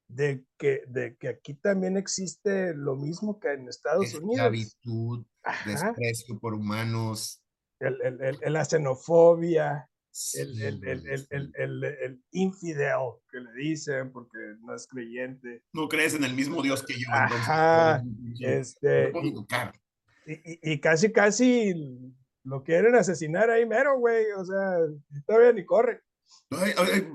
de 0.08 0.44
que, 0.58 0.82
de 0.88 1.16
que 1.16 1.28
aquí 1.28 1.54
también 1.54 1.96
existe 1.96 2.74
lo 2.74 2.96
mismo 2.96 3.38
que 3.38 3.52
en 3.52 3.68
Estados 3.68 4.14
Unidos. 4.14 4.52
Esclavitud, 4.52 5.26
desprecio 5.66 6.38
por 6.40 6.54
humanos. 6.54 7.42
El, 7.78 8.00
el, 8.02 8.38
el, 8.42 8.52
la 8.52 8.64
xenofobia, 8.64 9.88
el, 10.34 10.82
el, 10.82 12.22
infidel 12.32 13.12
que 13.30 13.38
le 13.38 13.52
dicen 13.52 14.10
porque 14.10 14.38
no 14.60 14.74
es 14.74 14.88
creyente. 14.88 15.62
No 15.72 15.88
crees 15.88 16.14
en 16.14 16.24
el 16.24 16.34
mismo 16.34 16.60
Dios 16.62 16.82
que 16.82 16.94
yo. 16.94 17.06
Ajá, 17.10 18.02
este, 18.40 19.12
y, 20.26 20.72
y, 20.72 20.80
casi, 20.80 21.12
casi 21.12 21.74
lo 22.42 22.64
quieren 22.64 22.96
asesinar 22.96 23.50
ahí 23.50 23.64
mero, 23.66 23.98
güey. 23.98 24.24
O 24.36 24.44
sea, 24.44 24.78
todavía 25.26 25.52
ni 25.52 25.64
corre. 25.64 26.02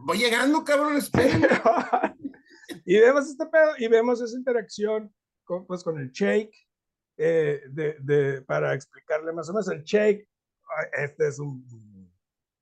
voy 0.06 0.18
llegando, 0.18 0.64
cabrón, 0.64 1.02
y 2.86 3.00
vemos 3.00 3.30
este 3.30 3.46
pedo 3.46 3.72
y 3.78 3.88
vemos 3.88 4.22
esa 4.22 4.38
interacción 4.38 5.14
con, 5.44 5.66
pues, 5.66 5.84
con 5.84 6.00
el 6.00 6.12
shake, 6.12 6.56
eh, 7.18 7.62
de, 7.70 7.98
de, 8.00 8.42
para 8.42 8.74
explicarle 8.74 9.32
más 9.34 9.50
o 9.50 9.54
menos 9.54 9.68
el 9.70 9.84
shake. 9.84 10.28
Este 10.94 11.28
es 11.28 11.40
un 11.40 12.12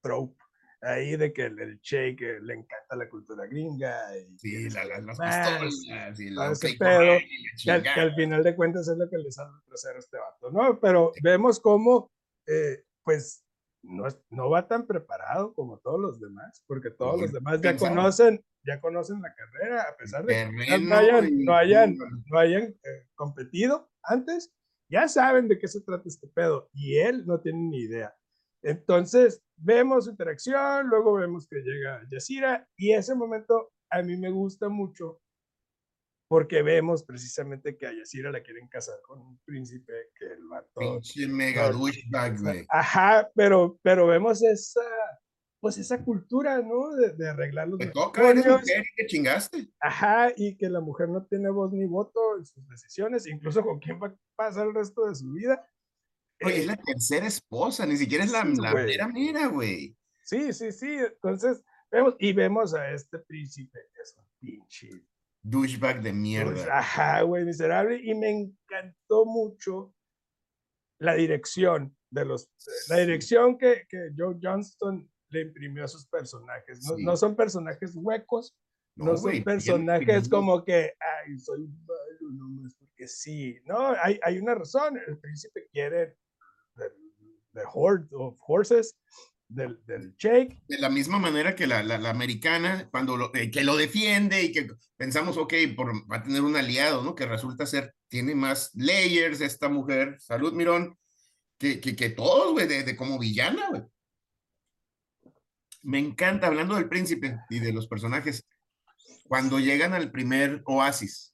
trope 0.02 0.42
ahí 0.82 1.16
de 1.16 1.32
que 1.32 1.44
el, 1.44 1.60
el 1.60 1.80
shake 1.80 2.22
eh, 2.22 2.40
le 2.42 2.56
encanta 2.56 2.96
la 2.96 3.08
cultura 3.10 3.46
gringa. 3.46 4.18
Y 4.18 4.38
sí, 4.38 4.70
la, 4.70 4.86
la, 4.86 5.00
las 5.02 5.20
pistolas 5.20 6.20
y 6.20 6.30
la 6.30 6.54
pedo, 6.78 7.20
que, 7.64 7.72
al, 7.72 7.84
que, 7.84 7.90
al, 7.90 8.16
final 8.16 8.44
de 8.44 8.56
cuentas 8.56 8.88
es 8.88 8.98
lo 8.98 9.10
que 9.10 9.18
le 9.18 9.32
sale 9.32 9.52
el 9.56 9.64
trasero 9.68 9.96
a 9.96 10.00
este 10.00 10.18
vato, 10.18 10.52
¿no? 10.52 10.80
Pero 10.80 11.14
vemos 11.22 11.60
cómo, 11.60 12.12
eh, 12.48 12.84
pues, 13.04 13.44
no, 13.84 14.06
no 14.30 14.50
va 14.50 14.68
tan 14.68 14.86
preparado 14.86 15.54
como 15.54 15.80
todos 15.80 16.00
los 16.00 16.20
demás, 16.20 16.64
porque 16.68 16.92
todos 16.92 17.22
los 17.22 17.32
demás 17.32 17.62
ya 17.62 17.76
conocen, 17.76 18.44
ya 18.66 18.80
conocen 18.80 19.22
la 19.22 19.34
carrera, 19.34 19.84
a 19.84 19.96
pesar 19.98 20.26
de 20.26 20.34
que 20.34 20.80
no 20.80 20.96
hayan, 20.96 21.44
no 21.44 21.56
hayan, 21.56 21.98
no 22.28 22.40
hayan 22.40 22.64
eh, 22.64 23.08
competido 23.16 23.90
antes, 24.04 24.54
ya 24.90 25.08
saben 25.08 25.48
de 25.48 25.58
qué 25.58 25.68
se 25.68 25.82
trata 25.82 26.04
este 26.08 26.28
pedo, 26.28 26.70
y 26.74 26.98
él 26.98 27.26
no 27.26 27.40
tiene 27.40 27.60
ni 27.60 27.80
idea. 27.80 28.16
Entonces, 28.64 29.42
vemos 29.56 30.08
interacción, 30.08 30.88
luego 30.88 31.14
vemos 31.14 31.48
que 31.48 31.58
llega 31.58 32.02
Yasira, 32.12 32.68
y 32.78 32.92
ese 32.92 33.16
momento 33.16 33.72
a 33.90 34.02
mí 34.02 34.16
me 34.18 34.30
gusta 34.30 34.70
mucho 34.70 35.20
porque 36.32 36.62
vemos 36.62 37.04
precisamente 37.04 37.76
que 37.76 37.86
a 37.86 37.92
Yasira 37.92 38.32
la 38.32 38.42
quieren 38.42 38.70
casar 38.70 39.02
con 39.02 39.20
un 39.20 39.38
príncipe 39.44 39.92
que 40.18 40.28
el 40.28 40.46
vato... 40.46 40.80
Pinche 40.80 41.28
mega 41.28 41.70
douchebag, 41.70 42.40
güey. 42.40 42.66
Ajá, 42.70 43.30
pero, 43.36 43.78
pero 43.84 44.08
vemos 44.08 44.42
esa, 44.42 44.80
pues 45.60 45.78
esa 45.78 46.02
cultura, 46.02 46.62
¿no? 46.62 46.96
De, 46.96 47.12
de 47.16 47.30
arreglar 47.30 47.68
los 47.68 47.80
Te 47.80 47.88
toca, 47.88 48.30
eres 48.30 48.48
mujer 48.48 48.82
y 48.94 48.96
te 48.96 49.08
chingaste. 49.08 49.74
Ajá, 49.82 50.32
y 50.38 50.56
que 50.56 50.70
la 50.70 50.80
mujer 50.80 51.10
no 51.10 51.26
tiene 51.26 51.50
voz 51.50 51.74
ni 51.74 51.84
voto 51.84 52.38
en 52.38 52.46
sus 52.46 52.66
decisiones, 52.66 53.28
incluso 53.28 53.62
con 53.62 53.80
quién 53.80 54.02
va 54.02 54.08
a 54.08 54.16
pasar 54.38 54.68
el 54.68 54.74
resto 54.74 55.08
de 55.08 55.16
su 55.16 55.34
vida. 55.34 55.68
Oye, 56.46 56.60
es 56.60 56.66
la 56.66 56.78
tercera 56.78 57.28
esposa, 57.28 57.86
ni 57.86 57.98
siquiera 57.98 58.24
es 58.24 58.32
la, 58.32 58.44
Sí, 58.44 58.98
la 58.98 59.10
mera, 59.10 59.48
güey. 59.48 59.98
Sí, 60.24 60.54
sí, 60.54 60.72
sí. 60.72 60.96
Entonces, 60.96 61.62
vemos, 61.92 62.16
y 62.20 62.32
vemos 62.32 62.74
a 62.74 62.90
este 62.92 63.20
príncipe, 63.20 63.80
que 63.94 64.02
es 64.02 64.16
un 64.18 64.26
pinche 64.40 65.11
Douchebag 65.44 65.98
de 65.98 66.12
Pues, 66.12 66.14
mierda. 66.14 66.78
ajá, 66.80 67.22
güey, 67.24 67.46
miserable. 67.46 68.00
Y 68.04 68.14
me 68.16 68.30
encantó 68.30 69.26
mucho 69.26 69.94
la 71.00 71.16
dirección 71.16 71.96
de 72.12 72.26
los, 72.26 72.50
la 72.90 72.98
dirección 72.98 73.58
que, 73.58 73.86
que 73.90 74.12
Joe 74.16 74.38
Johnston 74.42 75.10
le 75.30 75.42
imprimió 75.42 75.86
a 75.86 75.88
sus 75.88 76.06
personajes. 76.08 76.84
No, 76.86 76.96
Sí. 76.96 77.04
no 77.04 77.18
son 77.18 77.36
personajes 77.36 77.94
huecos, 77.96 78.56
no, 78.98 79.06
No, 79.06 79.12
son 79.16 79.22
güey, 79.24 79.34
bien 79.36 79.44
personajes 79.46 80.00
definidos. 80.06 80.30
como 80.30 80.64
que, 80.64 80.94
ay, 81.00 81.40
soy 81.40 81.66
malo 81.68 82.32
nomás 82.34 82.76
porque 82.76 83.08
sí. 83.08 83.58
No, 83.66 83.96
hay, 84.04 84.20
hay 84.24 84.38
una 84.40 84.54
razón. 84.56 85.00
El 85.08 85.18
príncipe 85.18 85.68
quiere 85.72 86.18
the, 86.76 86.84
the 87.54 87.62
horde 87.74 88.08
of 88.14 88.38
horses 88.46 88.96
del, 89.52 89.80
del 89.86 90.16
Jake. 90.18 90.62
de 90.68 90.78
la 90.80 90.90
misma 90.90 91.20
manera 91.20 91.56
que 91.56 91.68
la, 91.68 91.84
la, 91.84 91.98
la 91.98 92.10
americana, 92.10 92.88
cuando 92.90 93.18
lo, 93.18 93.36
eh, 93.36 93.52
que 93.52 93.64
lo 93.64 93.76
defiende 93.76 94.44
y 94.44 94.52
que 94.52 94.68
pensamos, 94.98 95.38
ok, 95.38 95.54
por, 95.76 95.94
va 96.12 96.18
a 96.18 96.24
tener 96.24 96.42
un 96.42 96.56
aliado, 96.56 97.04
¿no? 97.04 97.16
Que 97.16 97.26
resulta 97.26 97.66
ser, 97.66 97.94
tiene 98.08 98.34
más 98.34 98.72
layers 98.74 99.42
esta 99.42 99.70
mujer, 99.70 100.16
salud, 100.20 100.54
Mirón, 100.54 100.98
que, 101.58 101.80
que, 101.80 101.96
que 101.96 102.10
todos, 102.10 102.54
güey, 102.54 102.68
de, 102.68 102.84
de 102.84 102.96
como 102.96 103.20
villana, 103.20 103.70
güey. 103.70 103.84
Me 105.84 106.00
encanta, 106.00 106.48
hablando 106.48 106.76
del 106.76 106.88
príncipe 106.88 107.38
y 107.50 107.60
de 107.60 107.74
los 107.74 107.88
personajes, 107.88 108.46
cuando 109.28 109.60
llegan 109.60 109.94
al 109.94 110.12
primer 110.12 110.62
oasis, 110.66 111.34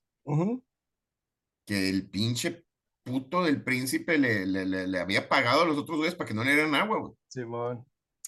que 1.66 1.90
el 1.90 2.10
pinche 2.10 2.66
puto 3.04 3.44
del 3.44 3.64
príncipe 3.64 4.18
le, 4.18 4.46
le, 4.46 4.66
le, 4.66 4.88
le 4.88 5.00
había 5.00 5.30
pagado 5.30 5.62
a 5.62 5.66
los 5.66 5.78
otros 5.78 5.98
güeyes 5.98 6.16
para 6.16 6.28
que 6.28 6.34
no 6.34 6.44
le 6.44 6.54
dieran 6.54 6.76
agua, 6.76 7.00
güey. 7.00 7.14
Simón. 7.28 7.86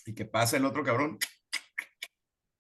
Y 0.10 0.16
que 0.16 0.26
pasa 0.26 0.58
el 0.58 0.66
otro 0.66 0.84
cabrón. 0.84 1.20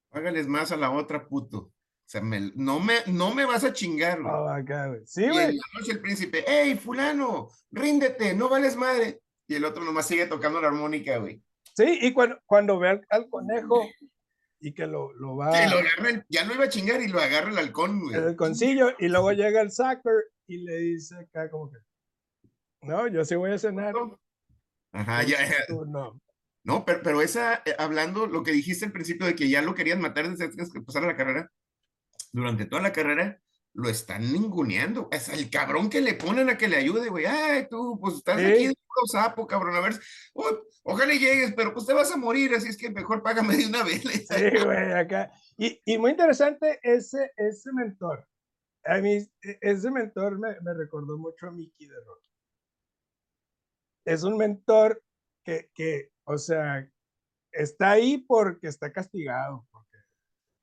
Págales 0.09 0.47
más 0.47 0.71
a 0.71 0.77
la 0.77 0.91
otra, 0.91 1.27
puto. 1.27 1.57
O 1.57 1.71
sea, 2.05 2.21
me- 2.21 2.51
no, 2.55 2.79
me, 2.79 2.97
no 3.07 3.33
me 3.33 3.43
vas 3.43 3.63
a 3.63 3.73
chingar, 3.73 4.21
güey. 4.21 4.31
Oh, 4.31 4.87
güey. 4.89 5.01
Sí, 5.07 5.21
y 5.21 5.25
en 5.25 5.31
güey. 5.31 5.55
la 5.57 5.79
noche 5.79 5.91
el 5.93 5.99
príncipe, 5.99 6.43
hey, 6.47 6.75
fulano, 6.75 7.49
ríndete, 7.71 8.35
no 8.35 8.49
vales 8.49 8.75
madre. 8.75 9.21
Y 9.47 9.55
el 9.55 9.65
otro 9.65 9.83
nomás 9.83 10.05
sigue 10.05 10.27
tocando 10.27 10.61
la 10.61 10.67
armónica, 10.67 11.17
güey. 11.17 11.41
Sí, 11.75 11.97
y 12.01 12.13
cuando, 12.13 12.39
cuando 12.45 12.77
ve 12.77 12.89
al, 12.89 13.05
al 13.09 13.27
conejo 13.29 13.87
y 14.59 14.71
que 14.71 14.85
lo, 14.85 15.11
lo 15.13 15.35
va 15.35 15.51
Sí, 15.51 15.67
lo 15.71 15.79
agarra 15.79 16.09
el- 16.11 16.25
ya 16.29 16.45
no 16.45 16.53
iba 16.53 16.65
a 16.65 16.69
chingar 16.69 17.01
y 17.01 17.07
lo 17.07 17.19
agarra 17.19 17.49
el 17.49 17.57
halcón, 17.57 17.99
güey. 18.01 18.15
el 18.15 18.35
concillo 18.35 18.89
y 18.99 19.07
luego 19.07 19.31
llega 19.31 19.61
el 19.61 19.71
Sacker 19.71 20.13
y 20.45 20.57
le 20.57 20.75
dice 20.77 21.15
acá 21.15 21.49
como 21.49 21.71
que, 21.71 21.77
no, 22.83 23.07
yo 23.07 23.25
sí 23.25 23.33
voy 23.33 23.53
a 23.53 23.57
cenar. 23.57 23.95
Ajá, 24.91 25.23
ya, 25.23 25.47
ya. 25.47 25.65
Tú 25.67 25.83
no. 25.87 26.19
No, 26.69 26.85
pero, 26.85 27.01
pero 27.03 27.21
esa, 27.21 27.63
eh, 27.65 27.75
hablando 27.79 28.27
lo 28.27 28.43
que 28.43 28.51
dijiste 28.51 28.85
al 28.85 28.91
principio 28.91 29.25
de 29.25 29.33
que 29.35 29.49
ya 29.49 29.61
lo 29.63 29.73
querían 29.73 29.99
matar 29.99 30.29
desde 30.29 30.45
antes 30.45 30.71
que 30.71 30.81
pasara 30.81 31.07
la 31.07 31.15
carrera, 31.17 31.51
durante 32.31 32.65
toda 32.65 32.83
la 32.83 32.93
carrera 32.93 33.41
lo 33.73 33.89
están 33.89 34.31
ninguneando. 34.31 35.07
Es 35.11 35.29
el 35.29 35.49
cabrón 35.49 35.89
que 35.89 35.99
le 36.01 36.13
ponen 36.13 36.49
a 36.49 36.57
que 36.57 36.67
le 36.67 36.77
ayude, 36.77 37.09
güey. 37.09 37.25
Ay, 37.25 37.67
tú, 37.69 37.97
pues 37.99 38.15
estás 38.17 38.39
Sí. 38.39 38.45
aquí 38.45 38.67
de 38.67 38.75
sapo, 39.11 39.47
cabrón. 39.47 39.75
A 39.75 39.79
ver, 39.79 39.93
oh, 40.33 40.61
ojalá 40.83 41.13
llegues, 41.13 41.53
pero 41.55 41.73
pues 41.73 41.85
te 41.87 41.93
vas 41.93 42.11
a 42.11 42.17
morir, 42.17 42.53
así 42.53 42.67
es 42.67 42.77
que 42.77 42.89
mejor 42.91 43.23
págame 43.23 43.57
de 43.57 43.65
una 43.65 43.83
vez. 43.83 44.01
Sí, 44.03 44.63
güey, 44.63 44.91
acá. 44.93 45.31
Y, 45.57 45.81
y 45.85 45.97
muy 45.97 46.11
interesante 46.11 46.79
ese, 46.83 47.31
ese 47.35 47.71
mentor. 47.73 48.27
A 48.83 48.99
mí, 48.99 49.27
e- 49.41 49.57
ese 49.61 49.89
mentor 49.89 50.37
me, 50.37 50.59
me 50.61 50.73
recordó 50.73 51.17
mucho 51.17 51.47
a 51.47 51.51
Mickey 51.51 51.87
de 51.87 51.95
Rocky. 51.95 52.29
Es 54.05 54.23
un 54.23 54.37
mentor 54.37 55.03
que, 55.43 55.69
que, 55.73 56.11
o 56.29 56.37
sea, 56.37 56.87
está 57.51 57.91
ahí 57.91 58.19
porque 58.19 58.67
está 58.67 58.91
castigado. 58.91 59.67
Porque, 59.71 59.97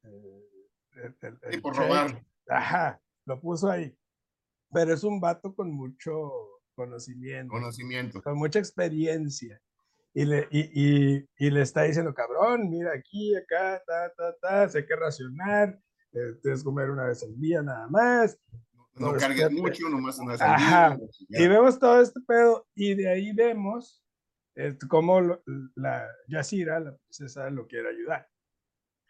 eh, 0.04 0.44
el- 0.92 1.16
el- 1.20 1.38
el 1.54 1.60
por 1.62 1.76
robar. 1.76 2.24
Ajá, 2.48 3.00
lo 3.26 3.40
puso 3.40 3.68
ahí. 3.70 3.96
Pero 4.72 4.94
es 4.94 5.02
un 5.04 5.20
vato 5.20 5.54
con 5.54 5.70
mucho 5.72 6.30
conocimiento, 6.74 7.50
Conocimiento. 7.50 8.22
con 8.22 8.36
mucha 8.38 8.58
experiencia. 8.58 9.60
Y 10.14 10.24
le, 10.24 10.46
y, 10.50 10.60
y, 11.18 11.28
y 11.38 11.50
le 11.50 11.62
está 11.62 11.82
diciendo, 11.82 12.14
cabrón, 12.14 12.70
mira 12.70 12.92
aquí, 12.94 13.34
acá, 13.36 13.82
ta, 13.86 14.12
ta, 14.16 14.34
ta, 14.40 14.68
sé 14.68 14.86
que 14.86 14.96
racionar, 14.96 15.78
eh, 16.12 16.32
tienes 16.42 16.60
que 16.60 16.64
comer 16.64 16.90
una 16.90 17.04
vez 17.06 17.22
al 17.22 17.38
día 17.38 17.60
nada 17.62 17.86
más. 17.88 18.38
No 18.94 19.12
No, 19.12 19.18
cargues 19.18 19.50
mucho, 19.50 19.88
nomás 19.90 20.18
una 20.18 20.32
vez 20.32 20.40
Ajá. 20.40 20.86
al 20.92 20.98
día, 20.98 21.08
Y 21.28 21.42
ya. 21.42 21.48
vemos 21.50 21.78
todo 21.78 22.00
este 22.00 22.20
pedo, 22.26 22.66
y 22.74 22.94
de 22.94 23.08
ahí 23.10 23.32
vemos 23.32 24.02
cómo 24.88 25.20
lo- 25.20 25.42
la 25.74 26.06
Yasira, 26.28 26.80
la 26.80 26.96
princesa, 26.96 27.50
lo 27.50 27.66
quiere 27.66 27.90
ayudar. 27.90 28.28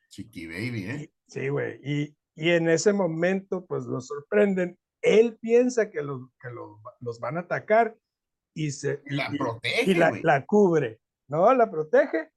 Chiqui 0.09 0.47
baby, 0.47 0.85
¿eh? 0.85 1.03
Y- 1.05 1.13
Sí, 1.29 1.49
güey. 1.49 1.81
Y, 1.83 2.17
y 2.37 2.51
en 2.51 2.69
ese 2.69 2.93
momento, 2.93 3.67
pues 3.67 3.85
lo 3.85 4.01
sorprenden. 4.01 4.79
Él 5.03 5.37
piensa 5.41 5.91
que, 5.91 6.03
los, 6.03 6.31
que 6.41 6.51
los, 6.51 6.79
los 7.01 7.19
van 7.21 7.37
a 7.37 7.41
atacar 7.41 7.97
y, 8.55 8.71
se, 8.71 9.03
Y 9.07 9.15
la 9.15 9.29
y- 9.33 9.39
protege, 9.39 9.91
y 9.91 9.95
la, 9.95 10.13
la 10.23 10.45
cubre, 10.47 11.01
¿no? 11.29 11.53
La 11.55 11.71
protege. 11.71 12.31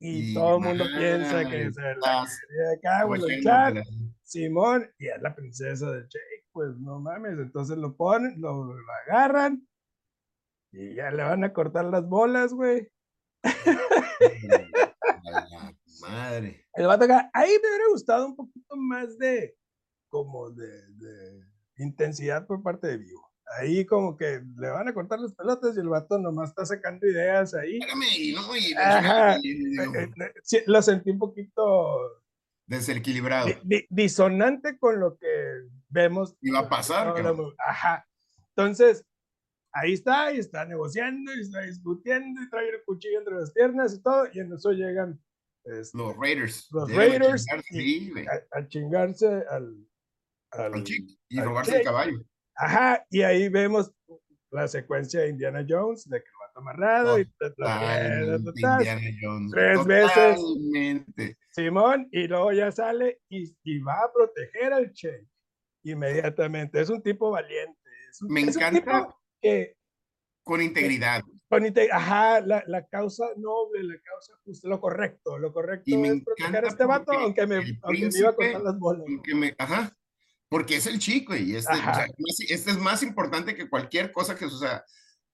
Y, 0.00 0.32
todo 0.34 0.58
el 0.58 0.64
mundo 0.64 0.84
piensa 0.96 1.44
que 1.48 1.72
se 1.72 1.80
la 1.80 1.94
quería 1.94 2.70
acá, 2.76 3.04
güey, 3.04 3.20
Simón, 4.22 4.88
y 4.98 5.08
es 5.08 5.20
la 5.22 5.34
princesa 5.34 5.90
de 5.90 6.02
Jake, 6.02 6.46
pues 6.52 6.76
no 6.78 7.00
mames. 7.00 7.32
Entonces 7.38 7.76
lo 7.78 7.96
ponen, 7.96 8.40
lo, 8.40 8.64
lo 8.64 8.92
agarran 9.06 9.67
y 10.72 10.94
ya 10.94 11.10
le 11.10 11.22
van 11.22 11.44
a 11.44 11.52
cortar 11.52 11.84
las 11.86 12.06
bolas, 12.08 12.52
güey. 12.52 12.88
La 15.22 15.74
madre. 16.00 16.66
El 16.74 16.86
vato 16.86 17.04
acá, 17.04 17.30
ahí 17.32 17.50
me 17.62 17.68
hubiera 17.68 17.88
gustado 17.90 18.26
un 18.26 18.36
poquito 18.36 18.76
más 18.76 19.18
de, 19.18 19.56
como 20.08 20.50
de, 20.50 20.68
de 20.94 21.40
intensidad 21.78 22.46
por 22.46 22.62
parte 22.62 22.86
de 22.88 22.98
Vivo. 22.98 23.26
Ahí 23.58 23.86
como 23.86 24.16
que 24.16 24.42
le 24.58 24.68
van 24.68 24.88
a 24.88 24.92
cortar 24.94 25.18
las 25.20 25.32
pelotas 25.34 25.74
y 25.76 25.80
el 25.80 25.88
vato 25.88 26.18
nomás 26.18 26.50
está 26.50 26.66
sacando 26.66 27.06
ideas 27.06 27.54
ahí. 27.54 27.78
Espérame, 27.78 28.04
y 28.18 28.32
no, 28.34 28.56
y 28.56 28.74
Ajá. 28.74 29.38
y- 29.42 29.74
y 29.74 29.78
Eh, 29.80 30.10
eh, 30.20 30.32
sí, 30.42 30.58
lo 30.66 30.82
sentí 30.82 31.10
un 31.10 31.18
poquito 31.18 32.20
desequilibrado. 32.66 33.46
di- 33.46 33.56
di- 33.64 33.86
disonante 33.88 34.78
con 34.78 35.00
lo 35.00 35.16
que 35.16 35.26
vemos. 35.88 36.36
Iba 36.42 36.58
a 36.60 36.68
pasar, 36.68 37.14
cabrón. 37.14 37.54
Ajá. 37.58 38.06
Entonces, 38.54 39.06
ahí 39.80 39.92
está, 39.94 40.32
y 40.32 40.38
está 40.38 40.64
negociando, 40.64 41.34
y 41.34 41.40
está 41.40 41.60
discutiendo, 41.62 42.40
y 42.42 42.48
trae 42.50 42.68
el 42.68 42.82
cuchillo 42.84 43.18
entre 43.18 43.34
las 43.36 43.52
piernas 43.52 43.94
y 43.94 44.02
todo, 44.02 44.26
y 44.32 44.40
en 44.40 44.52
eso 44.52 44.72
llegan 44.72 45.20
este, 45.64 45.96
Los 45.98 46.16
Raiders. 46.16 46.68
Los 46.70 46.90
a 46.90 46.94
Raiders 46.94 47.46
y- 47.70 47.78
Sí, 47.78 48.12
a, 48.52 48.58
a 48.58 48.68
chingarse 48.68 49.26
al, 49.26 49.76
al- 50.52 50.74
Al 50.74 50.84
chico, 50.84 51.12
Y 51.28 51.38
al 51.38 51.44
robarse 51.46 51.76
el 51.78 51.84
caballo. 51.84 52.18
Ajá, 52.56 53.04
y 53.10 53.22
ahí 53.22 53.48
vemos 53.48 53.92
la 54.50 54.66
secuencia 54.66 55.20
de 55.20 55.28
Indiana 55.28 55.64
Jones, 55.68 56.08
de 56.08 56.18
que 56.20 56.26
lo 56.30 56.38
va 56.38 56.50
amarrado 56.72 57.18
y 57.18 57.26
ta, 57.38 57.54
ta, 57.54 58.00
Indiana 58.54 59.00
Jones. 59.20 59.50
tres 59.52 59.84
veces. 59.86 60.40
Simón, 61.52 62.08
y 62.12 62.26
luego 62.28 62.52
ya 62.52 62.72
sale 62.72 63.20
y, 63.28 63.54
y 63.64 63.78
va 63.80 63.94
a 64.04 64.12
proteger 64.12 64.72
al 64.72 64.92
Che 64.92 65.26
inmediatamente. 65.84 66.80
Es 66.80 66.90
un 66.90 67.02
tipo 67.02 67.30
valiente. 67.30 67.78
Es 68.10 68.22
un, 68.22 68.32
Me 68.32 68.40
es 68.42 68.56
un 68.56 68.62
encanta. 68.62 68.80
tipo 68.80 69.20
que, 69.40 69.76
Con 70.42 70.62
integridad. 70.62 71.22
con 71.48 71.64
inte- 71.64 71.88
ajá, 71.92 72.40
la, 72.40 72.62
la 72.66 72.86
causa 72.86 73.24
noble, 73.36 73.82
la 73.84 73.98
causa 74.00 74.34
justa, 74.44 74.68
lo 74.68 74.80
correcto, 74.80 75.38
lo 75.38 75.52
correcto 75.52 75.84
Y 75.86 75.96
me 75.96 76.08
es 76.08 76.24
proteger 76.24 76.64
a 76.64 76.68
este 76.68 76.84
vato, 76.84 77.12
aunque 77.12 77.46
me, 77.46 77.56
aunque 77.82 78.08
me 78.10 78.18
iba 78.18 78.30
a 78.30 78.34
cortar 78.36 78.62
las 78.62 78.78
bolas. 78.78 79.04
me- 79.34 79.54
ajá. 79.58 79.92
Porque 80.50 80.76
es 80.76 80.86
el 80.86 80.98
chico 80.98 81.36
y 81.36 81.54
este, 81.56 81.72
o 81.72 81.76
sea, 81.76 82.06
este 82.48 82.70
es 82.70 82.78
más 82.78 83.02
importante 83.02 83.54
que 83.54 83.68
cualquier 83.68 84.12
cosa 84.12 84.34
que, 84.34 84.46
o 84.46 84.50
sea, 84.50 84.82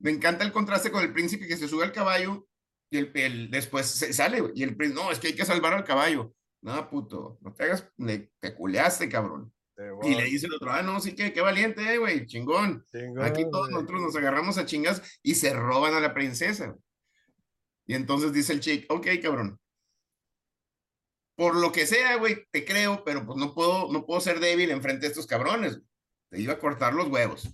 me 0.01 0.11
encanta 0.11 0.45
el 0.45 0.51
contraste 0.51 0.91
con 0.91 1.03
el 1.05 1.13
príncipe 1.13 1.47
que 1.47 1.57
se 1.57 1.69
sube 1.69 1.85
al 1.85 1.93
caballo 1.93 2.49
y 2.91 2.99
el, 2.99 3.13
el- 3.15 3.51
después 3.51 3.87
se 3.87 4.13
sale 4.13 4.43
y 4.55 4.65
el 4.65 4.77
príncipe, 4.77 5.01
no, 5.01 5.13
es 5.13 5.21
que 5.21 5.29
hay 5.29 5.35
que 5.37 5.45
salvar 5.45 5.73
al 5.75 5.85
caballo. 5.85 6.35
No, 6.63 6.89
puto, 6.91 7.39
no 7.43 7.53
te 7.53 7.65
hagas, 7.65 7.87
te 8.41 8.55
culeaste, 8.57 9.09
cabrón. 9.09 9.53
Y 10.05 10.15
le 10.15 10.25
dice 10.25 10.47
el 10.47 10.55
otro, 10.55 10.73
ah, 10.73 10.83
no, 10.83 11.01
sí 11.01 11.15
que, 11.15 11.33
qué 11.33 11.41
valiente, 11.41 11.83
eh, 11.95 11.99
güey, 11.99 12.27
chingón. 12.27 12.85
Chingón, 12.93 13.25
Aquí 13.25 13.45
todos 13.51 13.69
güey. 13.69 13.75
nosotros 13.75 14.03
nos 14.03 14.17
agarramos 14.17 14.59
a 14.59 14.67
chingas 14.67 15.03
y 15.23 15.35
se 15.37 15.53
roban 15.55 15.95
a 15.95 16.01
la 16.01 16.15
princesa. 16.15 16.77
Y 17.87 17.95
entonces 17.95 18.33
dice 18.33 18.53
el 18.55 18.61
chick, 18.61 18.87
ok, 18.91 19.07
cabrón. 19.23 19.59
por 21.37 21.57
lo 21.57 21.73
que 21.73 21.87
sea, 21.87 22.17
güey, 22.17 22.47
te 22.51 22.65
creo, 22.65 23.03
pero 23.05 23.27
pues 23.27 23.37
no 23.39 23.55
puedo, 23.55 23.91
no 23.93 24.07
puedo 24.07 24.21
ser 24.21 24.39
débil 24.41 24.71
enfrente 24.71 25.03
de 25.03 25.09
estos 25.09 25.27
cabrones. 25.27 25.81
Te 26.31 26.41
iba 26.41 26.55
a 26.55 26.59
cortar 26.59 26.95
los 26.95 27.09
huevos, 27.09 27.49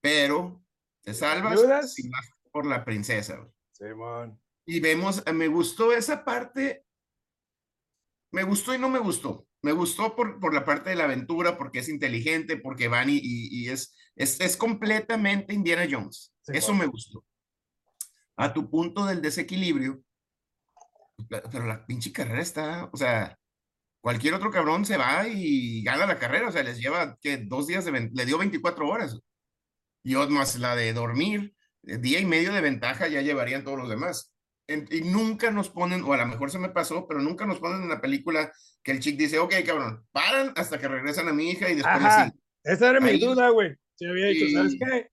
pero 0.00 0.62
te 1.02 1.14
salvas 1.14 1.60
por 2.52 2.66
la 2.66 2.84
princesa, 2.84 3.36
güey. 3.36 3.50
Simón. 3.72 4.40
Y 4.66 4.80
vemos, 4.80 5.22
me 5.32 5.48
gustó 5.48 5.92
esa 5.92 6.24
parte, 6.24 6.83
me 8.34 8.42
gustó 8.42 8.74
y 8.74 8.78
no 8.78 8.88
me 8.88 8.98
gustó. 8.98 9.46
Me 9.62 9.70
gustó 9.70 10.16
por, 10.16 10.40
por 10.40 10.52
la 10.52 10.64
parte 10.64 10.90
de 10.90 10.96
la 10.96 11.04
aventura, 11.04 11.56
porque 11.56 11.78
es 11.78 11.88
inteligente, 11.88 12.56
porque 12.56 12.88
van 12.88 13.08
y, 13.08 13.20
y, 13.22 13.68
es, 13.68 13.94
es, 14.16 14.40
es, 14.40 14.56
completamente 14.56 15.54
Indiana 15.54 15.86
Jones. 15.88 16.34
Eso 16.48 16.74
me 16.74 16.86
gustó. 16.86 17.24
A 18.36 18.52
tu 18.52 18.68
punto 18.68 19.06
del 19.06 19.22
desequilibrio, 19.22 20.02
pero 21.28 21.64
la 21.64 21.86
pinche 21.86 22.12
carrera 22.12 22.42
está, 22.42 22.90
o 22.92 22.96
sea, 22.96 23.38
cualquier 24.00 24.34
otro 24.34 24.50
cabrón 24.50 24.84
se 24.84 24.96
va 24.96 25.28
y 25.28 25.84
gana 25.84 26.04
la 26.04 26.18
carrera, 26.18 26.48
o 26.48 26.52
sea, 26.52 26.64
les 26.64 26.78
lleva 26.78 27.16
que 27.20 27.36
dos 27.36 27.68
días, 27.68 27.84
de, 27.84 28.10
le 28.12 28.26
dio 28.26 28.36
24 28.36 28.88
horas. 28.88 29.16
Y 30.02 30.14
más 30.14 30.58
la 30.58 30.74
de 30.74 30.92
dormir, 30.92 31.54
eh, 31.84 31.98
día 31.98 32.18
y 32.18 32.26
medio 32.26 32.52
de 32.52 32.60
ventaja 32.60 33.06
ya 33.06 33.22
llevarían 33.22 33.62
todos 33.62 33.78
los 33.78 33.88
demás. 33.88 34.33
Y 34.66 35.00
nunca 35.02 35.50
nos 35.50 35.68
ponen, 35.68 36.02
o 36.02 36.12
a 36.12 36.16
lo 36.16 36.26
mejor 36.26 36.50
se 36.50 36.58
me 36.58 36.70
pasó, 36.70 37.06
pero 37.06 37.20
nunca 37.20 37.46
nos 37.46 37.58
ponen 37.58 37.82
en 37.82 37.88
la 37.88 38.00
película 38.00 38.52
que 38.82 38.92
el 38.92 39.00
chick 39.00 39.16
dice, 39.16 39.38
ok, 39.38 39.54
cabrón, 39.66 40.06
paran 40.12 40.52
hasta 40.56 40.78
que 40.78 40.88
regresan 40.88 41.28
a 41.28 41.32
mi 41.32 41.50
hija 41.50 41.68
y 41.68 41.74
después 41.74 41.96
Ajá, 41.96 42.32
Esa 42.62 42.90
era 42.90 43.00
mi 43.00 43.18
duda, 43.18 43.50
güey. 43.50 43.74
Se 43.94 44.08
había 44.08 44.26
dicho, 44.26 44.46
¿sabes 44.56 44.76
qué? 44.78 45.10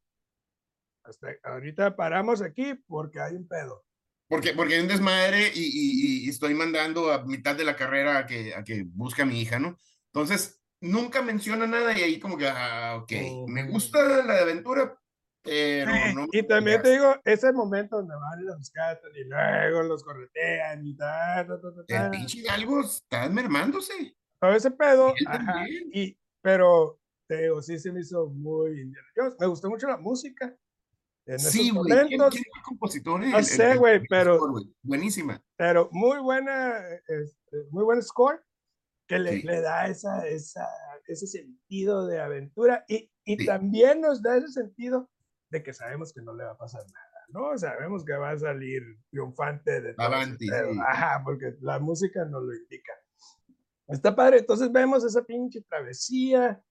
Hasta 1.04 1.36
ahorita 1.44 1.96
paramos 1.96 2.42
aquí 2.42 2.74
porque 2.88 3.20
hay 3.20 3.36
un 3.36 3.48
pedo. 3.48 3.84
Porque, 4.28 4.54
porque 4.54 4.76
hay 4.76 4.82
un 4.82 4.88
desmadre 4.88 5.52
y, 5.54 6.26
y, 6.26 6.30
estoy 6.30 6.54
mandando 6.54 7.12
a 7.12 7.26
mitad 7.26 7.54
de 7.54 7.66
la 7.66 7.76
carrera 7.76 8.20
a 8.20 8.26
que, 8.26 8.56
a 8.56 8.64
que 8.64 8.86
busque 8.88 9.24
a 9.24 9.26
mi 9.26 9.42
hija, 9.42 9.60
¿no? 9.60 9.78
Entonces, 10.14 10.62
nunca 10.80 11.22
menciona 11.22 11.68
nada 11.68 11.98
y 11.98 12.02
ahí 12.02 12.20
como 12.20 12.38
que, 12.38 12.48
ah, 12.48 12.98
ok, 13.02 13.12
me 13.48 13.68
gusta 13.68 14.24
la 14.24 14.40
aventura, 14.40 14.98
pero 15.44 15.92
no 16.16 16.28
Y 16.32 16.44
también 16.44 16.82
te 16.82 16.92
digo, 16.92 17.16
ese 17.24 17.52
momento 17.52 17.98
donde 17.98 18.16
van 18.16 18.40
y 18.40 18.44
los 18.44 18.70
catan 18.72 19.12
y 19.16 19.24
luego 19.24 19.84
los 19.84 20.04
corretean 20.04 20.86
y 20.86 20.96
tal, 20.96 21.48
tal, 21.48 21.62
tal, 21.62 21.86
tal. 21.88 22.06
El 22.06 22.12
pinche 22.12 22.50
algo 22.50 22.82
está 22.82 23.30
mermándose. 23.30 24.16
Todo 24.40 24.52
ese 24.54 24.72
pedo, 24.72 25.14
ajá, 25.28 25.66
y, 25.94 26.18
pero 26.42 27.00
te 27.28 27.44
digo, 27.44 27.62
sí 27.62 27.78
se 27.78 27.92
me 27.92 28.02
hizo 28.02 28.28
muy... 28.28 28.92
Me 29.40 29.46
gustó 29.48 29.70
mucho 29.70 29.88
la 29.88 29.98
música 29.98 30.56
sí, 31.38 31.72
güey. 31.72 32.08
¿Quién, 32.08 32.20
compositor? 32.64 33.26
No 33.26 33.44
sé, 33.44 33.76
güey, 33.76 34.02
pero. 34.08 34.40
Buenísima. 34.82 35.42
Pero 35.58 35.90
muy 35.92 36.20
buena, 36.20 36.80
este, 37.08 37.66
muy 37.70 37.84
buen 37.84 38.02
score 38.02 38.42
que 39.08 39.20
le, 39.20 39.44
le 39.44 39.62
da 39.62 39.88
esa, 39.88 40.28
esa, 40.28 40.68
ese 41.06 41.28
sentido 41.28 42.08
de 42.08 42.22
aventura 42.22 42.86
y, 42.88 43.12
y 43.26 43.46
también 43.46 44.00
nos 44.00 44.22
da 44.22 44.38
ese 44.38 44.48
sentido 44.48 45.10
de 45.52 45.62
que 45.62 45.74
sabemos 45.74 46.14
que 46.14 46.22
no 46.22 46.34
le 46.34 46.46
va 46.46 46.52
a 46.52 46.58
pasar 46.58 46.84
nada, 46.92 47.26
¿no? 47.30 47.58
Sabemos 47.58 48.04
que 48.06 48.14
va 48.14 48.32
a 48.32 48.40
salir 48.40 48.82
triunfante 49.10 49.82
de 49.82 49.94
todo 49.94 50.08
Ajá, 50.88 51.22
porque 51.24 51.56
la 51.62 51.78
música 51.78 52.26
nos 52.26 52.44
lo 52.44 52.56
indica. 52.56 52.94
Está 53.88 54.16
padre, 54.16 54.40
entonces 54.40 54.72
vemos 54.72 55.04
esa 55.04 55.22
pinche 55.24 55.62
travesía, 55.62 56.64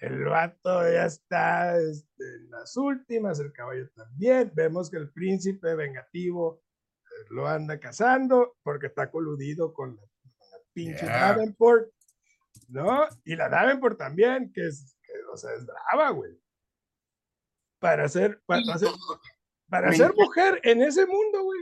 el 0.00 0.24
vato 0.24 0.82
ya 0.82 1.06
está 1.06 1.78
este, 1.78 2.24
en 2.24 2.50
las 2.50 2.76
últimas, 2.76 3.38
el 3.40 3.52
caballo 3.52 3.88
también. 3.94 4.50
Vemos 4.54 4.90
que 4.90 4.96
el 4.98 5.10
príncipe 5.10 5.74
vengativo 5.74 6.60
eh, 7.04 7.24
lo 7.30 7.46
anda 7.46 7.78
cazando 7.78 8.56
porque 8.62 8.88
está 8.88 9.10
coludido 9.10 9.72
con 9.72 9.96
la, 9.96 10.02
pinche 10.72 11.06
Davenport, 11.06 11.88
¿no? 12.68 13.06
Y 13.24 13.36
la 13.36 13.48
Davenport 13.48 13.96
también, 13.96 14.52
que 14.52 14.66
es, 14.66 14.98
o 15.32 15.36
sea, 15.36 15.54
es 15.54 15.64
brava, 15.64 16.10
güey. 16.10 16.38
Para 17.86 18.08
ser, 18.08 18.42
para, 18.46 18.78
ser, 18.78 18.90
para 19.68 19.92
ser 19.92 20.14
mujer 20.14 20.60
en 20.64 20.82
ese 20.82 21.06
mundo, 21.06 21.42
güey. 21.42 21.60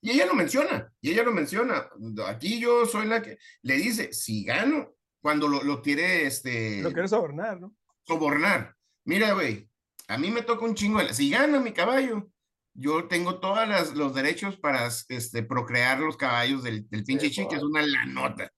Y 0.00 0.10
ella 0.12 0.26
lo 0.26 0.34
menciona, 0.34 0.92
y 1.00 1.10
ella 1.10 1.24
lo 1.24 1.32
menciona. 1.32 1.88
Aquí 2.26 2.60
yo 2.60 2.86
soy 2.86 3.06
la 3.06 3.22
que 3.22 3.38
le 3.62 3.76
dice, 3.76 4.12
si 4.12 4.44
gano, 4.44 4.94
cuando 5.20 5.48
lo, 5.48 5.62
lo 5.64 5.82
quiere, 5.82 6.26
este... 6.26 6.80
Lo 6.82 6.92
quiere 6.92 7.08
sobornar, 7.08 7.60
¿no? 7.60 7.74
Sobornar. 8.04 8.76
Mira, 9.04 9.32
güey, 9.32 9.68
a 10.08 10.18
mí 10.18 10.30
me 10.30 10.42
toca 10.42 10.64
un 10.64 10.74
chingo. 10.74 11.00
Si 11.12 11.30
gana 11.30 11.58
mi 11.58 11.72
caballo, 11.72 12.30
yo 12.74 13.08
tengo 13.08 13.40
todos 13.40 13.94
los 13.94 14.14
derechos 14.14 14.56
para 14.56 14.86
este, 15.08 15.42
procrear 15.42 15.98
los 15.98 16.16
caballos 16.16 16.62
del, 16.62 16.88
del 16.88 17.04
pinche 17.04 17.30
sí, 17.30 17.46
que 17.48 17.56
es 17.56 17.62
una 17.62 17.82
lanota. 17.82 18.52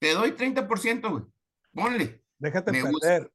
Te 0.00 0.12
doy 0.12 0.32
30%, 0.32 1.10
güey. 1.10 1.24
Ponle. 1.72 2.22
Déjate 2.38 2.72
perder. 2.72 3.30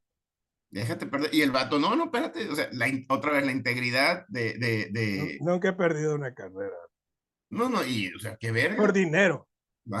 Déjate 0.70 1.06
perder. 1.06 1.34
Y 1.34 1.42
el 1.42 1.50
vato, 1.50 1.78
no, 1.78 1.96
no, 1.96 2.04
espérate. 2.04 2.48
O 2.48 2.54
sea, 2.54 2.68
la, 2.72 2.86
otra 3.08 3.32
vez 3.32 3.44
la 3.44 3.52
integridad 3.52 4.24
de. 4.28 4.54
de, 4.54 4.88
de... 4.90 5.38
Nunca 5.40 5.70
he 5.70 5.72
perdido 5.72 6.14
una 6.14 6.32
carrera. 6.32 6.76
No, 7.50 7.68
no, 7.68 7.84
y, 7.84 8.12
o 8.14 8.18
sea, 8.20 8.36
qué 8.36 8.52
verga. 8.52 8.76
Por 8.76 8.92
dinero. 8.92 9.48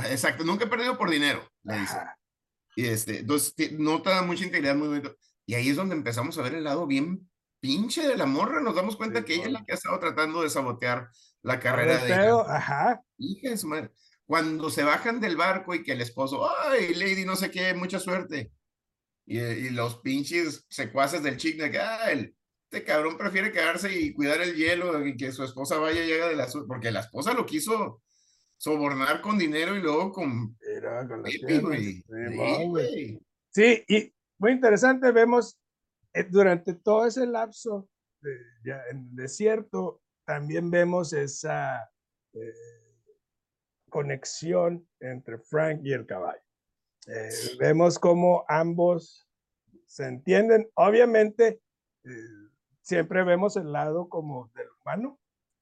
Exacto, 0.08 0.44
nunca 0.44 0.64
he 0.64 0.68
perdido 0.68 0.96
por 0.96 1.10
dinero, 1.10 1.42
le 1.64 1.80
dice. 1.80 1.98
Y 2.76 2.86
este, 2.86 3.18
entonces 3.20 3.72
nota 3.72 4.22
mucha 4.22 4.44
integridad, 4.44 4.76
muy 4.76 4.88
bonito. 4.88 5.16
Y 5.46 5.54
ahí 5.54 5.70
es 5.70 5.76
donde 5.76 5.96
empezamos 5.96 6.38
a 6.38 6.42
ver 6.42 6.54
el 6.54 6.64
lado 6.64 6.86
bien 6.86 7.28
pinche 7.60 8.06
de 8.06 8.16
la 8.16 8.26
morra. 8.26 8.60
Nos 8.60 8.76
damos 8.76 8.96
cuenta 8.96 9.24
que 9.24 9.34
ella 9.34 9.46
es 9.46 9.52
la 9.52 9.64
que 9.64 9.72
ha 9.72 9.74
estado 9.74 9.98
tratando 9.98 10.42
de 10.42 10.50
sabotear 10.50 11.10
la 11.42 11.58
carrera 11.58 11.98
de 11.98 12.06
ella. 12.06 12.40
Ajá. 12.46 13.00
Hija 13.18 13.50
de 13.50 13.56
su 13.56 13.66
madre. 13.66 13.90
Cuando 14.26 14.70
se 14.70 14.84
bajan 14.84 15.20
del 15.20 15.36
barco 15.36 15.74
y 15.74 15.82
que 15.82 15.92
el 15.92 16.00
esposo, 16.00 16.48
ay, 16.68 16.94
Lady, 16.94 17.24
no 17.24 17.34
sé 17.34 17.50
qué, 17.50 17.74
mucha 17.74 17.98
suerte. 17.98 18.52
Y, 19.30 19.38
y 19.38 19.70
los 19.70 20.00
pinches 20.00 20.66
secuaces 20.68 21.22
del 21.22 21.36
chic 21.36 21.56
de 21.56 21.70
que, 21.70 21.78
ah, 21.78 22.10
este 22.10 22.84
cabrón 22.84 23.16
prefiere 23.16 23.52
quedarse 23.52 23.96
y 23.96 24.12
cuidar 24.12 24.40
el 24.40 24.56
hielo 24.56 25.06
y 25.06 25.16
que 25.16 25.30
su 25.30 25.44
esposa 25.44 25.78
vaya 25.78 26.04
y 26.04 26.08
llega 26.08 26.26
de 26.26 26.34
la 26.34 26.48
porque 26.66 26.90
la 26.90 26.98
esposa 26.98 27.32
lo 27.32 27.46
quiso 27.46 28.02
sobornar 28.56 29.20
con 29.20 29.38
dinero 29.38 29.76
y 29.76 29.80
luego 29.82 30.10
con... 30.10 30.56
Era 30.60 31.06
con 31.06 31.22
la 31.22 31.28
sí, 31.30 33.20
sí, 33.50 33.84
y 33.86 34.12
muy 34.38 34.50
interesante, 34.50 35.12
vemos 35.12 35.56
eh, 36.12 36.24
durante 36.24 36.74
todo 36.74 37.06
ese 37.06 37.24
lapso 37.24 37.88
de, 38.20 38.36
ya, 38.64 38.82
en 38.90 38.98
el 39.10 39.14
desierto, 39.14 40.02
también 40.24 40.72
vemos 40.72 41.12
esa 41.12 41.88
eh, 42.32 42.52
conexión 43.88 44.88
entre 44.98 45.38
Frank 45.38 45.82
y 45.84 45.92
el 45.92 46.04
caballo. 46.04 46.42
Eh, 47.06 47.30
vemos 47.58 47.98
cómo 47.98 48.44
ambos 48.48 49.26
se 49.86 50.06
entienden. 50.06 50.68
Obviamente, 50.74 51.60
siempre 52.82 53.24
vemos 53.24 53.56
el 53.56 53.72
lado 53.72 54.08
como 54.08 54.50
del 54.54 54.68
humano, 54.80 55.18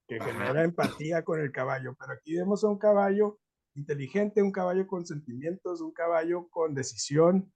que 0.07 0.19
genera 0.19 0.63
empatía 0.63 1.23
con 1.23 1.39
el 1.39 1.51
caballo, 1.51 1.95
pero 1.99 2.13
aquí 2.13 2.35
vemos 2.35 2.63
a 2.63 2.67
un 2.67 2.77
caballo 2.77 3.39
inteligente, 3.75 4.41
un 4.41 4.51
caballo 4.51 4.87
con 4.87 5.05
sentimientos, 5.05 5.81
un 5.81 5.91
caballo 5.91 6.49
con 6.49 6.73
decisión, 6.73 7.51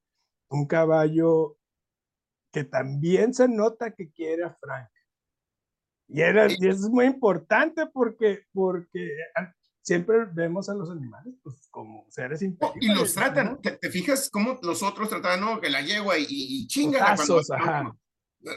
un 0.49 0.67
caballo 0.67 1.57
que 2.51 2.63
también 2.63 3.33
se 3.33 3.47
nota 3.47 3.91
que 3.91 4.11
quiere 4.11 4.43
a 4.43 4.53
Frank. 4.53 4.89
Y, 6.07 6.21
era, 6.21 6.47
y 6.47 6.67
es 6.67 6.81
muy 6.89 7.05
importante 7.05 7.87
porque, 7.87 8.43
porque 8.53 9.09
siempre 9.83 10.25
vemos 10.33 10.69
a 10.69 10.73
los 10.73 10.89
animales 10.89 11.35
pues, 11.43 11.67
como 11.69 12.07
seres 12.09 12.41
inteligentes. 12.41 12.89
y 12.89 12.93
los 12.93 13.13
tratan, 13.13 13.61
¿te, 13.61 13.77
fijas 13.91 14.29
cómo 14.31 14.59
los 14.63 14.81
otros 14.81 15.09
tratan, 15.09 15.41
no? 15.41 15.61
Que 15.61 15.69
la 15.69 15.81
yegua 15.81 16.17
y, 16.17 16.25
y 16.27 16.67
chinga. 16.67 17.15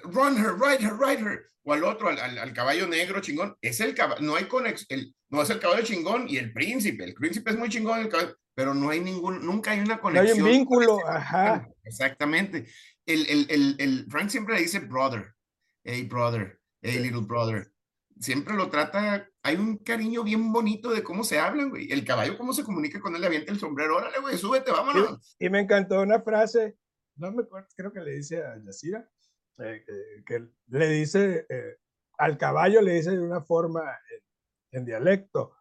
Run 0.03 0.37
her, 0.37 0.55
ride 0.55 0.83
her, 0.83 0.99
ride 0.99 1.21
her 1.21 1.51
o 1.67 1.73
al 1.73 1.85
otro, 1.85 2.09
al, 2.09 2.39
al, 2.39 2.53
caballo 2.53 2.87
negro 2.87 3.21
chingón, 3.21 3.57
es 3.61 3.81
el 3.81 3.93
caballo, 3.93 4.21
no 4.21 4.37
hay 4.37 4.45
conexión, 4.45 5.13
no 5.31 5.43
es 5.43 5.51
el 5.51 5.59
caballo 5.59 5.83
chingón 5.83 6.29
y 6.29 6.37
el 6.37 6.53
príncipe, 6.53 7.03
el 7.03 7.15
príncipe 7.15 7.51
es 7.51 7.59
muy 7.59 7.69
chingón, 7.69 8.01
el 8.01 8.09
caballo, 8.09 8.37
pero 8.55 8.73
no 8.73 8.91
hay 8.91 9.01
ningún, 9.01 9.45
nunca 9.45 9.73
hay 9.73 9.81
una 9.81 10.01
conexión. 10.01 10.39
No 10.39 10.47
hay 10.47 10.53
un 10.53 10.59
vínculo, 10.59 10.99
ajá. 11.09 11.69
Exactamente. 11.83 12.67
El, 13.05 13.27
el, 13.27 13.47
el, 13.51 13.77
el, 13.81 14.07
Frank 14.09 14.31
siempre 14.31 14.55
le 14.55 14.63
dice 14.63 14.79
brother, 14.79 15.35
hey 15.83 16.05
brother, 16.05 16.61
hey 16.83 17.01
little 17.01 17.23
brother. 17.23 17.73
Siempre 18.21 18.55
lo 18.55 18.71
trata, 18.71 19.29
hay 19.47 19.57
un 19.57 19.79
cariño 19.79 20.25
bien 20.25 20.53
bonito 20.53 20.91
de 20.91 21.05
cómo 21.05 21.23
se 21.23 21.39
hablan, 21.39 21.71
güey. 21.71 21.91
El 21.93 22.05
caballo, 22.05 22.37
cómo 22.37 22.53
se 22.53 22.65
comunica 22.65 22.99
con 22.99 23.15
él, 23.15 23.21
le 23.21 23.29
avienta 23.29 23.53
el 23.53 23.61
sombrero, 23.61 23.97
órale, 23.97 24.19
güey, 24.19 24.37
súbete, 24.37 24.73
vámonos. 24.73 25.37
Y, 25.39 25.47
y 25.47 25.51
me 25.51 25.61
encantó 25.61 26.03
una 26.03 26.21
frase, 26.21 26.77
no 27.15 27.31
me 27.31 27.45
acuerdo, 27.45 27.69
creo 27.77 27.93
que 27.93 28.01
le 28.01 28.11
dice 28.11 28.45
a 28.45 28.57
Yacira, 28.59 29.09
eh, 29.59 29.85
que 30.27 30.49
le 30.67 30.89
dice 30.89 31.47
eh, 31.49 31.77
al 32.19 32.37
caballo, 32.37 32.83
le 32.83 32.95
dice 32.95 33.13
de 33.13 33.21
una 33.21 33.41
forma 33.41 33.85
en, 34.73 34.85
dialecto. 34.85 35.57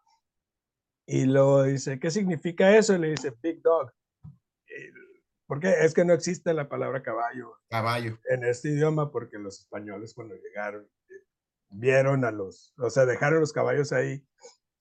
Y 1.06 1.26
lo 1.26 1.62
dice, 1.62 2.00
¿qué 2.00 2.10
significa 2.10 2.76
eso? 2.76 2.96
Y 2.96 2.98
le 2.98 3.10
dice, 3.10 3.32
big 3.40 3.62
dog. 3.62 3.92
porque 5.46 5.72
es 5.84 5.94
que 5.94 6.04
no 6.04 6.12
existe 6.12 6.52
la 6.52 6.68
palabra 6.68 7.04
caballo. 7.04 7.60
Caballo. 7.70 8.18
En 8.28 8.42
este 8.42 8.70
idioma, 8.70 9.12
porque 9.12 9.38
los 9.38 9.60
españoles 9.60 10.12
cuando 10.12 10.34
llegaron 10.34 10.90
vieron 11.68 12.24
a 12.24 12.30
los, 12.30 12.74
o 12.78 12.90
sea, 12.90 13.06
dejaron 13.06 13.40
los 13.40 13.52
caballos 13.52 13.92
ahí 13.92 14.24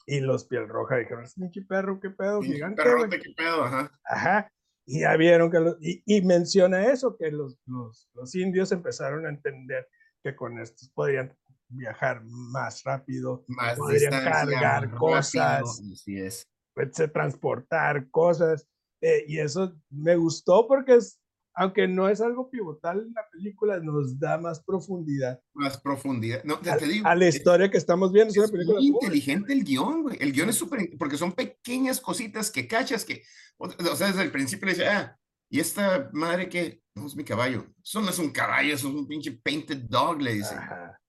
Y 0.06 0.20
los 0.20 0.46
piel 0.46 0.68
roja 0.68 0.98
dijeron, 0.98 1.26
pinche 1.36 1.62
perro, 1.64 2.00
qué 2.00 2.10
pedo, 2.12 2.42
gigante. 2.42 2.84
Perrote, 2.84 3.20
qué 3.20 3.32
pedo, 3.36 3.64
ajá. 3.64 3.92
Ajá. 4.06 4.52
Y 4.86 5.02
ya 5.02 5.16
vieron 5.18 5.50
que 5.50 5.60
los, 5.60 5.78
y, 5.82 6.04
y, 6.06 6.22
menciona 6.22 6.86
eso, 6.92 7.18
que 7.18 7.32
los, 7.32 7.58
los, 7.66 8.08
los, 8.14 8.36
indios 8.36 8.72
empezaron 8.72 9.26
a 9.26 9.30
entender 9.30 9.88
que 10.24 10.36
con 10.36 10.60
estos 10.60 10.90
podrían 10.90 11.36
viajar 11.70 12.22
más 12.24 12.84
rápido, 12.84 13.44
más 13.48 13.78
podrían 13.80 14.12
cargar 14.12 14.92
cosas, 14.92 15.82
así 15.92 16.20
es. 16.20 16.48
Pues, 16.76 16.92
transportar 17.12 18.10
cosas. 18.12 18.68
Eh, 19.02 19.26
y 19.28 19.40
eso 19.40 19.76
me 19.90 20.16
gustó 20.16 20.68
porque 20.68 20.96
es, 20.96 21.20
aunque 21.56 21.88
no 21.88 22.10
es 22.10 22.22
algo 22.22 22.50
pivotal 22.50 23.00
en 23.00 23.14
la 23.14 23.28
película, 23.32 23.80
nos 23.80 24.20
da 24.20 24.38
más 24.38 24.62
profundidad. 24.62 25.40
Más 25.54 25.80
profundidad. 25.80 26.44
No, 26.44 26.60
te, 26.60 26.70
a, 26.70 26.78
te 26.78 26.86
digo, 26.86 27.08
a 27.08 27.16
la 27.16 27.28
historia 27.28 27.72
que 27.72 27.78
estamos 27.78 28.12
viendo. 28.12 28.32
Es, 28.32 28.52
es 28.52 28.68
muy 28.68 28.88
inteligente 28.88 29.54
el 29.54 29.64
guion, 29.64 30.04
güey. 30.04 30.18
El 30.20 30.34
guion 30.34 30.50
es 30.50 30.56
súper, 30.56 30.90
porque 31.00 31.18
son 31.18 31.32
pequeñas 31.32 32.02
cositas 32.02 32.52
que 32.52 32.68
cachas 32.68 33.06
que, 33.06 33.24
o, 33.58 33.70
sea, 33.70 34.08
desde 34.08 34.24
el 34.24 34.32
principio 34.32 34.66
le 34.66 34.74
dice, 34.74 34.88
ah, 34.88 35.18
y 35.50 35.60
esta 35.60 36.10
madre 36.12 36.50
que, 36.50 36.82
no 36.96 37.08
es 37.08 37.16
mi 37.16 37.24
caballo. 37.24 37.68
Eso 37.84 38.02
no 38.02 38.10
es 38.10 38.20
un 38.20 38.32
caballo, 38.32 38.74
es 38.74 38.84
un 38.84 39.08
pinche 39.08 39.32
painted 39.32 39.84
dog, 39.90 40.22
le 40.22 40.34
dice. 40.34 40.56
Ajá. 40.56 41.00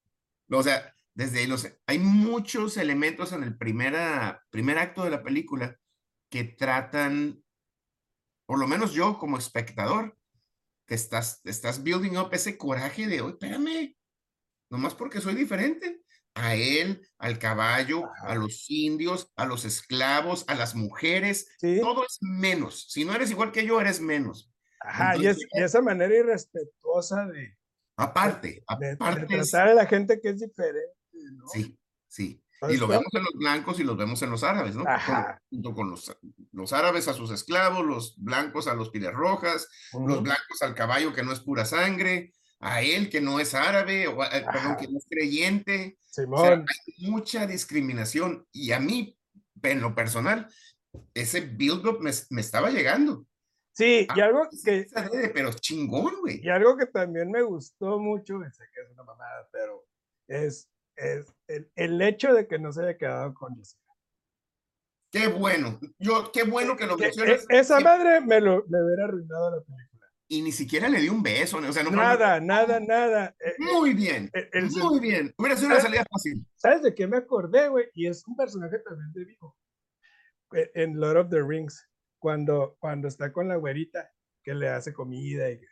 O 0.50 0.62
sea, 0.62 0.92
desde 1.14 1.40
ahí 1.40 1.46
los, 1.46 1.66
hay 1.86 1.98
muchos 1.98 2.76
elementos 2.76 3.32
en 3.32 3.42
el 3.42 3.56
primera, 3.56 4.44
primer 4.50 4.78
acto 4.78 5.02
de 5.04 5.10
la 5.10 5.22
película 5.22 5.78
que 6.30 6.44
tratan, 6.44 7.42
por 8.46 8.58
lo 8.58 8.66
menos 8.68 8.92
yo 8.92 9.18
como 9.18 9.38
espectador, 9.38 10.15
que 10.86 10.94
estás, 10.94 11.40
estás 11.44 11.82
building 11.82 12.16
up 12.16 12.30
ese 12.32 12.56
coraje 12.56 13.06
de, 13.06 13.20
oye, 13.20 13.32
espérame, 13.32 13.96
nomás 14.70 14.94
porque 14.94 15.20
soy 15.20 15.34
diferente. 15.34 16.02
A 16.38 16.54
él, 16.54 17.00
al 17.16 17.38
caballo, 17.38 18.04
Ajá. 18.04 18.32
a 18.32 18.34
los 18.34 18.68
indios, 18.68 19.32
a 19.36 19.46
los 19.46 19.64
esclavos, 19.64 20.44
a 20.48 20.54
las 20.54 20.74
mujeres, 20.74 21.48
¿Sí? 21.58 21.80
todo 21.80 22.04
es 22.04 22.18
menos. 22.20 22.88
Si 22.90 23.06
no 23.06 23.14
eres 23.14 23.30
igual 23.30 23.52
que 23.52 23.64
yo, 23.64 23.80
eres 23.80 24.02
menos. 24.02 24.52
Ajá, 24.80 25.14
Entonces, 25.14 25.38
y, 25.38 25.44
es, 25.44 25.48
y, 25.54 25.62
esa 25.62 25.80
manera 25.80 26.14
irrespetuosa 26.14 27.24
de, 27.24 27.56
aparte, 27.96 28.62
de, 28.78 28.92
aparte 28.92 29.20
de 29.22 29.26
tratar 29.26 29.68
a 29.68 29.74
la 29.74 29.86
gente 29.86 30.20
que 30.20 30.28
es 30.28 30.40
diferente. 30.40 30.94
¿no? 31.32 31.48
Sí, 31.48 31.78
sí. 32.06 32.42
Y 32.68 32.76
lo 32.76 32.86
vemos 32.86 33.06
en 33.12 33.24
los 33.24 33.34
blancos 33.34 33.78
y 33.80 33.84
los 33.84 33.96
vemos 33.96 34.22
en 34.22 34.30
los 34.30 34.42
árabes, 34.42 34.74
¿no? 34.74 34.84
Ajá. 34.86 35.40
Junto 35.50 35.74
con 35.74 35.90
los, 35.90 36.16
los 36.52 36.72
árabes 36.72 37.06
a 37.08 37.12
sus 37.12 37.30
esclavos, 37.30 37.84
los 37.84 38.16
blancos 38.16 38.66
a 38.66 38.74
los 38.74 38.90
pieles 38.90 39.12
rojas, 39.12 39.68
uh 39.92 40.00
-huh. 40.00 40.08
los 40.08 40.22
blancos 40.22 40.62
al 40.62 40.74
caballo 40.74 41.12
que 41.12 41.22
no 41.22 41.32
es 41.32 41.40
pura 41.40 41.64
sangre, 41.64 42.32
a 42.60 42.82
él 42.82 43.10
que 43.10 43.20
no 43.20 43.40
es 43.40 43.54
árabe, 43.54 44.08
o 44.08 44.24
eh, 44.24 44.44
perdón, 44.50 44.76
que 44.76 44.88
no 44.88 44.98
es 44.98 45.06
creyente. 45.08 45.98
Simón. 46.06 46.40
O 46.40 46.44
sea, 46.44 46.54
hay 46.54 47.10
mucha 47.10 47.46
discriminación 47.46 48.46
y 48.52 48.72
a 48.72 48.80
mí, 48.80 49.18
en 49.62 49.80
lo 49.80 49.94
personal, 49.94 50.48
ese 51.12 51.40
build-up 51.40 52.00
me, 52.00 52.10
me, 52.30 52.40
estaba 52.40 52.70
llegando. 52.70 53.26
Sí, 53.72 54.06
y 54.16 54.20
ah, 54.20 54.24
algo 54.24 54.48
que... 54.64 54.86
Pero 55.34 55.52
chingón, 55.52 56.14
güey. 56.22 56.40
Y 56.42 56.48
algo 56.48 56.78
que 56.78 56.86
también 56.86 57.30
me 57.30 57.42
gustó 57.42 57.98
mucho, 57.98 58.40
sé 58.50 58.64
que 58.72 58.80
es 58.80 58.90
una 58.90 59.02
mamada, 59.02 59.46
pero 59.52 59.84
es 60.26 60.70
es 60.96 61.34
el, 61.46 61.70
el, 61.76 62.02
hecho 62.02 62.32
de 62.32 62.46
que 62.46 62.58
no 62.58 62.72
se 62.72 62.82
haya 62.82 62.96
quedado 62.96 63.34
con 63.34 63.54
Jessica. 63.56 63.82
Qué 65.10 65.28
bueno. 65.28 65.78
Yo, 65.98 66.30
qué 66.32 66.44
bueno 66.44 66.76
que 66.76 66.86
lo 66.86 66.96
que, 66.96 67.04
mencionas. 67.04 67.46
Esa 67.48 67.80
madre 67.80 68.20
me, 68.20 68.40
lo, 68.40 68.64
me 68.68 68.82
hubiera 68.82 69.04
arruinado 69.04 69.50
la 69.50 69.62
película. 69.62 70.06
Y 70.28 70.42
ni 70.42 70.52
siquiera 70.52 70.88
le 70.88 71.00
dio 71.00 71.12
un 71.12 71.22
beso. 71.22 71.58
O 71.58 71.72
sea, 71.72 71.82
no 71.82 71.90
nada, 71.90 72.38
fue... 72.38 72.46
nada, 72.46 72.80
nada. 72.80 73.36
Muy 73.58 73.94
bien. 73.94 74.28
El, 74.32 74.48
el, 74.52 74.70
muy 74.70 74.98
bien. 74.98 75.32
Hubiera 75.38 75.56
sido 75.56 75.70
una 75.70 75.80
salida 75.80 76.04
fácil. 76.10 76.44
¿Sabes 76.56 76.82
de 76.82 76.94
qué 76.94 77.06
me 77.06 77.18
acordé, 77.18 77.68
güey? 77.68 77.86
Y 77.94 78.06
es 78.08 78.26
un 78.26 78.36
personaje 78.36 78.78
también 78.80 79.12
de 79.12 79.24
vivo. 79.24 79.56
En 80.74 80.98
Lord 80.98 81.16
of 81.18 81.30
the 81.30 81.42
Rings, 81.42 81.88
cuando, 82.18 82.76
cuando 82.80 83.08
está 83.08 83.32
con 83.32 83.48
la 83.48 83.56
güerita, 83.56 84.10
que 84.42 84.54
le 84.54 84.68
hace 84.68 84.92
comida 84.92 85.50
y 85.50 85.58
que 85.58 85.66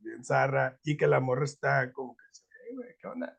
bien 0.00 0.24
zarra, 0.24 0.78
y 0.84 0.96
que 0.96 1.06
la 1.06 1.20
morra 1.20 1.44
está 1.44 1.92
como 1.92 2.16
que, 2.16 2.74
güey, 2.74 2.96
¿qué 2.98 3.06
onda? 3.08 3.38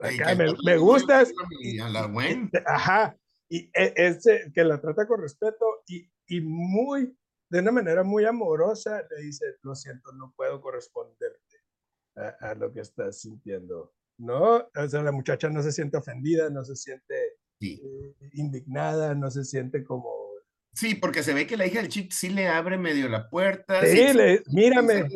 Acá, 0.00 0.34
me, 0.34 0.46
me, 0.64 0.76
gustas. 0.78 1.32
Y, 1.60 1.78
a 1.78 1.88
la 1.88 2.06
buen. 2.06 2.50
Ajá. 2.66 3.16
Y 3.48 3.70
ese 3.74 4.50
que 4.54 4.64
la 4.64 4.80
trata 4.80 5.06
con 5.06 5.20
respeto 5.20 5.82
y, 5.86 6.08
y 6.28 6.40
muy, 6.40 7.16
de 7.50 7.58
una 7.58 7.72
manera 7.72 8.04
muy 8.04 8.24
amorosa, 8.24 9.02
le 9.10 9.24
dice, 9.24 9.44
lo 9.62 9.74
siento, 9.74 10.12
no 10.12 10.32
puedo 10.36 10.60
corresponderte 10.60 11.56
a, 12.16 12.50
a, 12.50 12.54
lo 12.54 12.72
que 12.72 12.80
estás 12.80 13.20
sintiendo. 13.20 13.92
¿No? 14.18 14.56
O 14.56 14.88
sea, 14.88 15.02
la 15.02 15.12
muchacha 15.12 15.48
no 15.48 15.62
se 15.62 15.72
siente 15.72 15.96
ofendida, 15.96 16.50
no 16.50 16.62
se 16.64 16.76
siente 16.76 17.14
sí. 17.58 17.80
eh, 17.82 18.30
indignada, 18.34 19.14
no 19.14 19.30
se 19.30 19.44
siente 19.44 19.82
como... 19.82 20.14
Sí, 20.72 20.94
porque 20.94 21.22
se 21.22 21.34
ve 21.34 21.46
que 21.46 21.56
la 21.56 21.66
hija 21.66 21.80
del 21.80 21.88
chico 21.88 22.10
sí 22.12 22.28
le 22.28 22.46
abre 22.46 22.78
medio 22.78 23.08
la 23.08 23.28
puerta. 23.28 23.80
Sí, 23.80 23.96
sí 23.96 24.12
le, 24.12 24.42
mírame, 24.46 25.08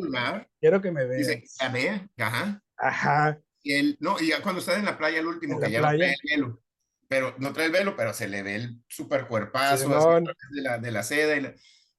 quiero 0.59 0.81
que 0.81 0.91
me 0.91 1.05
veas. 1.05 1.27
Dice, 1.27 1.43
la 1.61 1.69
vea, 1.69 2.09
ajá. 2.17 2.63
Ajá. 2.77 3.41
Y 3.65 3.73
él, 3.73 3.97
no, 3.99 4.19
y 4.21 4.27
ya 4.27 4.43
cuando 4.43 4.59
está 4.59 4.77
en 4.77 4.85
la 4.85 4.95
playa 4.95 5.19
el 5.19 5.25
último, 5.25 5.55
¿En 5.55 5.59
que 5.59 5.71
ya 5.71 5.81
no 5.81 5.87
trae 5.87 6.11
el 6.11 6.37
velo, 6.37 6.63
pero 7.07 7.33
no 7.39 7.51
trae 7.51 7.65
el 7.65 7.71
velo, 7.71 7.95
pero 7.95 8.13
se 8.13 8.27
le 8.27 8.43
ve 8.43 8.55
el 8.57 8.83
super 8.87 9.27
cuerpazo 9.27 9.91
así, 9.91 10.25
de, 10.51 10.61
la, 10.61 10.77
de 10.77 10.91
la 10.91 11.01
seda 11.01 11.35
y, 11.35 11.41
la, 11.41 11.55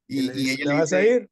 y, 0.07 0.51
ella 0.51 0.57
¿te 0.59 0.65
le 0.65 0.75
vas 0.75 0.93
a 0.93 1.03
ir? 1.03 1.29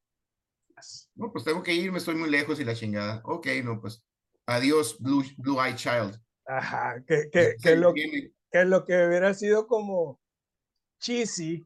no, 1.14 1.31
pues 1.31 1.44
tengo 1.44 1.62
que 1.62 1.73
irme, 1.73 1.99
estoy 1.99 2.16
muy 2.16 2.29
lejos 2.29 2.59
y 2.59 2.64
la 2.64 2.75
chingada. 2.75 3.20
Ok, 3.25 3.47
no, 3.62 3.81
pues 3.81 4.05
adiós, 4.47 4.99
Blue, 4.99 5.23
blue 5.37 5.62
Eye 5.62 5.77
Child. 5.77 6.20
Ajá, 6.47 7.01
que, 7.07 7.31
que, 7.31 7.55
que, 7.62 7.77
lo, 7.77 7.94
que 7.94 8.64
lo 8.64 8.85
que 8.85 9.07
hubiera 9.07 9.33
sido 9.35 9.68
como 9.68 10.20
cheesy 10.99 11.64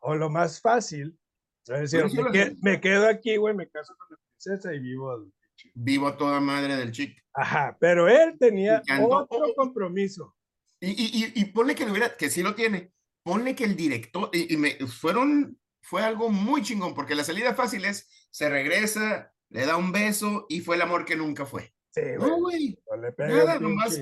o 0.00 0.14
lo 0.14 0.28
más 0.28 0.60
fácil, 0.60 1.18
es 1.66 1.90
decir, 1.90 2.04
me, 2.04 2.30
que, 2.30 2.56
me, 2.60 2.78
quedo 2.78 3.08
aquí, 3.08 3.38
güey, 3.38 3.54
me 3.54 3.70
caso 3.70 3.94
con 3.96 4.08
la 4.10 4.18
princesa 4.28 4.74
y 4.74 4.80
vivo. 4.80 5.32
Vivo 5.74 6.08
a 6.08 6.16
toda 6.16 6.40
madre 6.40 6.76
del 6.76 6.92
chico. 6.92 7.20
Ajá, 7.32 7.76
pero 7.78 8.08
él 8.08 8.36
tenía 8.38 8.82
otro 9.00 9.54
compromiso. 9.54 10.34
Y, 10.80 10.90
y, 10.90 11.24
y, 11.24 11.40
y, 11.40 11.44
ponle 11.46 11.74
que 11.74 11.84
lo 11.84 11.92
hubiera, 11.92 12.16
que 12.16 12.30
sí 12.30 12.42
lo 12.42 12.54
tiene, 12.54 12.92
ponle 13.22 13.54
que 13.54 13.64
el 13.64 13.76
director, 13.76 14.30
y, 14.32 14.52
y 14.52 14.56
me 14.56 14.74
fueron, 14.86 15.58
fue 15.80 16.02
algo 16.02 16.28
muy 16.28 16.62
chingón, 16.62 16.94
porque 16.94 17.14
la 17.14 17.24
salida 17.24 17.54
fácil 17.54 17.84
es, 17.86 18.08
se 18.30 18.50
regresa, 18.50 19.32
le 19.48 19.66
da 19.66 19.76
un 19.76 19.92
beso 19.92 20.46
y 20.48 20.60
fue 20.60 20.76
el 20.76 20.82
amor 20.82 21.04
que 21.04 21.16
nunca 21.16 21.46
fue. 21.46 21.72
Sí, 21.96 22.02
no, 22.18 22.38
güey. 22.40 22.78
No 22.90 23.26
Nada, 23.26 23.58
nomás. 23.58 23.98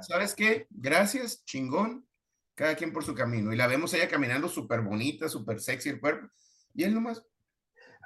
¿Sabes 0.00 0.34
qué? 0.34 0.66
Gracias, 0.70 1.44
chingón. 1.44 2.04
Cada 2.56 2.74
quien 2.74 2.92
por 2.92 3.04
su 3.04 3.14
camino. 3.14 3.52
Y 3.52 3.56
la 3.56 3.68
vemos 3.68 3.94
ella 3.94 4.08
caminando 4.08 4.48
súper 4.48 4.80
bonita, 4.80 5.28
súper 5.28 5.60
sexy 5.60 5.90
el 5.90 6.00
cuerpo. 6.00 6.28
Y 6.74 6.82
él 6.82 6.92
nomás. 6.92 7.22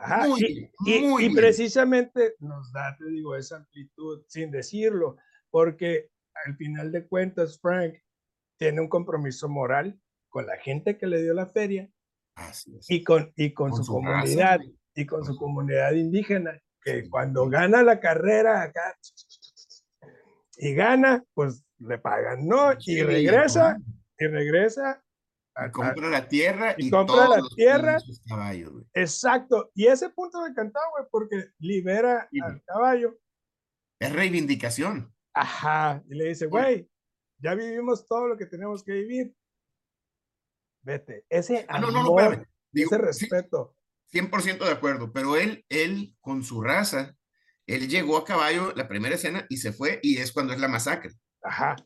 Ajá, 0.03 0.27
muy, 0.27 0.71
y, 0.87 0.97
y, 0.97 1.01
muy 1.01 1.27
y 1.27 1.35
precisamente 1.35 2.35
nos 2.39 2.73
da, 2.73 2.97
te 2.97 3.05
digo, 3.07 3.37
esa 3.37 3.57
amplitud 3.57 4.23
sin 4.29 4.51
decirlo, 4.51 5.17
porque 5.51 6.11
al 6.47 6.57
final 6.57 6.91
de 6.91 7.07
cuentas, 7.07 7.59
Frank 7.61 7.95
tiene 8.57 8.81
un 8.81 8.89
compromiso 8.89 9.49
moral 9.49 10.01
con 10.29 10.47
la 10.47 10.57
gente 10.57 10.97
que 10.97 11.07
le 11.07 11.23
dio 11.23 11.35
la 11.35 11.47
feria 11.47 11.91
Así 12.35 12.77
es. 12.77 12.91
y 12.91 13.05
con, 13.05 13.33
y 13.37 13.53
con, 13.53 13.71
con 13.71 13.79
su, 13.79 13.85
su, 13.85 13.93
comunidad 13.93 14.61
y 14.95 15.07
con, 15.07 15.21
con 15.21 15.27
su 15.27 15.37
comunidad 15.37 15.93
indígena 15.93 16.59
que 16.83 17.09
cuando 17.09 17.49
gana 17.49 17.83
la 17.83 18.01
carrera 18.01 18.63
acá 18.63 18.97
y 20.57 20.75
gana, 20.75 21.25
pues 21.35 21.65
le 21.79 21.99
pagan, 21.99 22.47
¿no? 22.47 22.73
Y 22.85 23.03
regresa, 23.03 23.79
y 24.19 24.27
regresa. 24.27 25.03
Compra 25.73 26.09
la 26.09 26.29
tierra 26.29 26.75
y, 26.79 26.87
y 26.87 26.91
compra 26.91 27.29
la 27.29 27.43
tierra. 27.55 27.99
Caballos, 28.27 28.73
exacto. 28.95 29.71
Y 29.75 29.87
ese 29.87 30.11
punto 30.11 30.41
me 30.43 30.49
encantaba, 30.49 30.87
güey, 30.93 31.05
porque 31.11 31.51
libera 31.59 32.29
sí. 32.31 32.41
al 32.41 32.63
caballo. 32.65 33.19
Es 33.99 34.13
reivindicación. 34.13 35.15
Ajá. 35.35 36.03
Y 36.09 36.15
le 36.15 36.29
dice, 36.29 36.47
güey, 36.47 36.89
ya 37.39 37.55
vivimos 37.55 38.07
todo 38.07 38.29
lo 38.29 38.39
que 38.39 38.47
tenemos 38.47 38.83
que 38.83 38.93
vivir. 38.93 39.35
Vete. 40.83 41.27
Ese 41.29 41.67
ah, 41.69 41.79
no, 41.79 41.89
amor, 41.89 42.03
no, 42.03 42.03
no, 42.05 42.21
espérame. 42.21 42.47
Digo, 42.73 42.91
ese 42.95 42.99
respeto. 42.99 43.75
Sí 43.75 43.81
100% 44.13 44.65
de 44.65 44.73
acuerdo, 44.73 45.13
pero 45.13 45.37
él, 45.37 45.65
él 45.69 46.17
con 46.21 46.43
su 46.43 46.61
raza, 46.61 47.17
él 47.67 47.89
llegó 47.89 48.17
a 48.17 48.25
caballo 48.25 48.73
la 48.75 48.89
primera 48.89 49.15
escena 49.15 49.47
y 49.49 49.59
se 49.59 49.73
fue 49.73 50.01
y 50.03 50.19
es 50.19 50.33
cuando 50.33 50.53
es 50.53 50.61
la 50.61 50.69
masacre. 50.69 51.13
Ajá. 51.43 51.77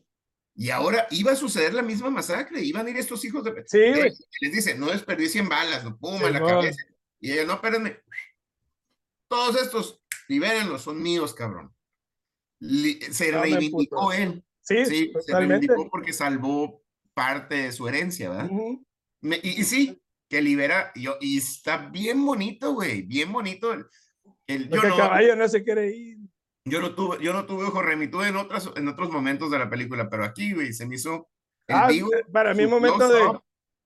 Y 0.55 0.69
ahora 0.69 1.05
iba 1.11 1.33
a 1.33 1.35
suceder 1.35 1.73
la 1.73 1.81
misma 1.81 2.09
masacre, 2.09 2.61
iban 2.61 2.87
a 2.87 2.89
ir 2.89 2.97
estos 2.97 3.25
hijos 3.25 3.43
de... 3.43 3.63
Sí, 3.67 3.77
eh, 3.77 4.13
les 4.39 4.51
dice, 4.53 4.75
no 4.75 4.87
desperdicien 4.87 5.49
balas, 5.49 5.83
no 5.83 5.97
puma 5.97 6.27
sí, 6.27 6.33
la 6.33 6.39
no. 6.39 6.47
cabeza. 6.47 6.81
Y 7.19 7.33
ellos, 7.33 7.45
no, 7.45 7.55
espérenme. 7.55 7.99
Todos 9.27 9.61
estos, 9.61 10.01
libérenlos, 10.29 10.83
son 10.83 11.01
míos, 11.03 11.33
cabrón. 11.33 11.73
Li 12.59 13.01
se 13.11 13.33
no 13.33 13.41
reivindicó 13.41 14.13
él. 14.13 14.45
Sí, 14.61 14.85
sí 14.85 15.13
se 15.25 15.37
reivindicó 15.37 15.89
porque 15.89 16.13
salvó 16.13 16.81
parte 17.13 17.55
de 17.55 17.71
su 17.73 17.87
herencia, 17.87 18.29
¿verdad? 18.29 18.49
Uh 18.49 18.57
-huh. 18.57 18.85
Me, 19.21 19.39
y, 19.43 19.61
y 19.61 19.63
sí, 19.63 20.01
que 20.29 20.41
libera, 20.41 20.91
yo, 20.95 21.17
y 21.19 21.37
está 21.37 21.77
bien 21.77 22.25
bonito, 22.25 22.73
güey, 22.73 23.01
bien 23.01 23.31
bonito. 23.31 23.73
El, 23.73 23.87
el, 24.47 24.69
yo 24.69 24.83
no, 24.83 24.97
caballo 24.97 25.35
no 25.35 25.49
se 25.49 25.63
quiere 25.63 25.91
ir. 25.95 26.17
Yo 26.67 26.81
no 26.81 26.95
tuve, 26.95 27.23
yo 27.23 27.31
no 27.31 27.45
tuve 27.45 27.65
ojo 27.65 27.81
remituve 27.81 28.27
en 28.27 28.37
otras, 28.37 28.69
en 28.75 28.87
otros 28.87 29.11
momentos 29.11 29.51
de 29.51 29.59
la 29.59 29.69
película, 29.69 30.09
pero 30.09 30.23
aquí, 30.25 30.53
güey, 30.53 30.73
se 30.73 30.87
me 30.87 30.95
hizo 30.95 31.29
El 31.67 31.75
Ah, 31.75 31.87
vivo, 31.87 32.09
para 32.31 32.53
mí 32.53 32.65
momento 32.67 33.07
de- 33.07 33.39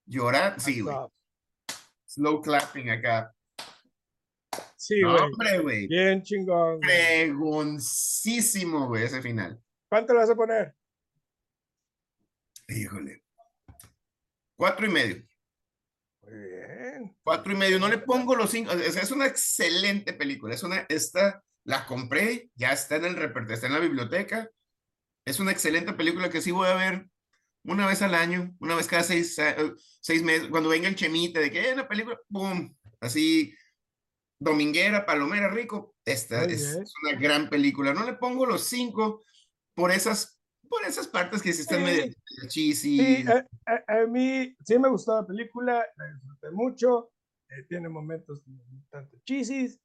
Llorar, 0.05 0.59
sí, 0.59 0.79
güey. 0.81 0.95
Stop. 0.95 1.13
Slow 2.05 2.41
clapping 2.41 2.89
acá. 2.89 3.33
Sí, 4.75 5.01
No, 5.01 5.11
güey. 5.11 5.23
hombre, 5.23 5.59
güey. 5.59 5.87
Bien 5.87 6.23
chingón. 6.23 6.77
güey. 6.79 6.87
Pregoncísimo, 7.27 8.87
güey, 8.87 9.03
ese 9.03 9.21
final. 9.21 9.61
¿Cuánto 9.89 10.13
le 10.13 10.19
vas 10.19 10.29
a 10.29 10.35
poner? 10.35 10.73
Híjole. 12.69 13.23
Cuatro 14.55 14.85
y 14.85 14.89
medio. 14.89 15.23
Muy 16.23 16.33
bien. 16.39 17.17
Cuatro 17.23 17.51
y 17.51 17.55
medio. 17.55 17.79
No 17.79 17.87
le 17.87 17.97
pongo 17.99 18.35
los 18.35 18.49
cinco. 18.51 18.71
es 18.71 19.11
una 19.11 19.25
excelente 19.27 20.13
película. 20.13 20.53
Es 20.55 20.63
una, 20.63 20.85
esta 20.89 21.43
la 21.69 21.85
compré, 21.85 22.49
ya 22.55 22.71
está 22.73 22.95
en 22.95 23.05
el 23.05 23.15
repertorio, 23.15 23.53
está 23.53 23.67
en 23.67 23.73
la 23.73 23.79
biblioteca. 23.79 24.49
Es 25.23 25.39
una 25.39 25.51
excelente 25.51 25.93
película 25.93 26.29
que 26.31 26.41
sí 26.41 26.49
voy 26.49 26.67
a 26.67 26.73
ver 26.73 27.07
una 27.63 27.85
vez 27.85 28.01
al 28.01 28.15
año, 28.15 28.55
una 28.59 28.73
vez 28.75 28.87
cada 28.87 29.03
seis, 29.03 29.37
eh, 29.37 29.55
seis 30.01 30.23
meses, 30.23 30.47
cuando 30.49 30.69
venga 30.69 30.87
el 30.87 30.95
chemite 30.95 31.39
de 31.39 31.51
que 31.51 31.69
"Eh, 31.69 31.73
una 31.73 31.87
película, 31.87 32.17
boom, 32.27 32.75
así, 32.99 33.53
dominguera, 34.39 35.05
palomera, 35.05 35.49
rico. 35.49 35.95
Esta 36.05 36.43
es, 36.45 36.63
es 36.63 36.91
una 37.03 37.19
gran 37.19 37.49
película. 37.51 37.93
No 37.93 38.03
le 38.03 38.13
pongo 38.13 38.47
los 38.47 38.63
cinco 38.63 39.23
por 39.75 39.91
esas, 39.91 40.41
por 40.67 40.83
esas 40.85 41.07
partes 41.07 41.41
que 41.43 41.53
sí 41.53 41.61
están 41.61 41.79
Sí. 41.79 41.83
medio 41.83 42.13
cheesy. 42.47 42.97
Sí, 42.97 43.25
a, 43.27 43.45
a- 43.71 44.01
a 44.01 44.07
mí 44.07 44.55
sí 44.65 44.79
me 44.79 44.89
gustó 44.89 45.21
la 45.21 45.27
película, 45.27 45.85
la 45.97 46.05
disfruté 46.13 46.49
mucho, 46.51 47.11
eh, 47.49 47.63
tiene 47.67 47.89
momentos 47.89 48.41
tanto 48.89 49.17
chisis, 49.23 49.79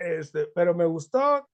este, 0.00 0.46
pero 0.54 0.74
me 0.74 0.84
gustó 0.86 1.48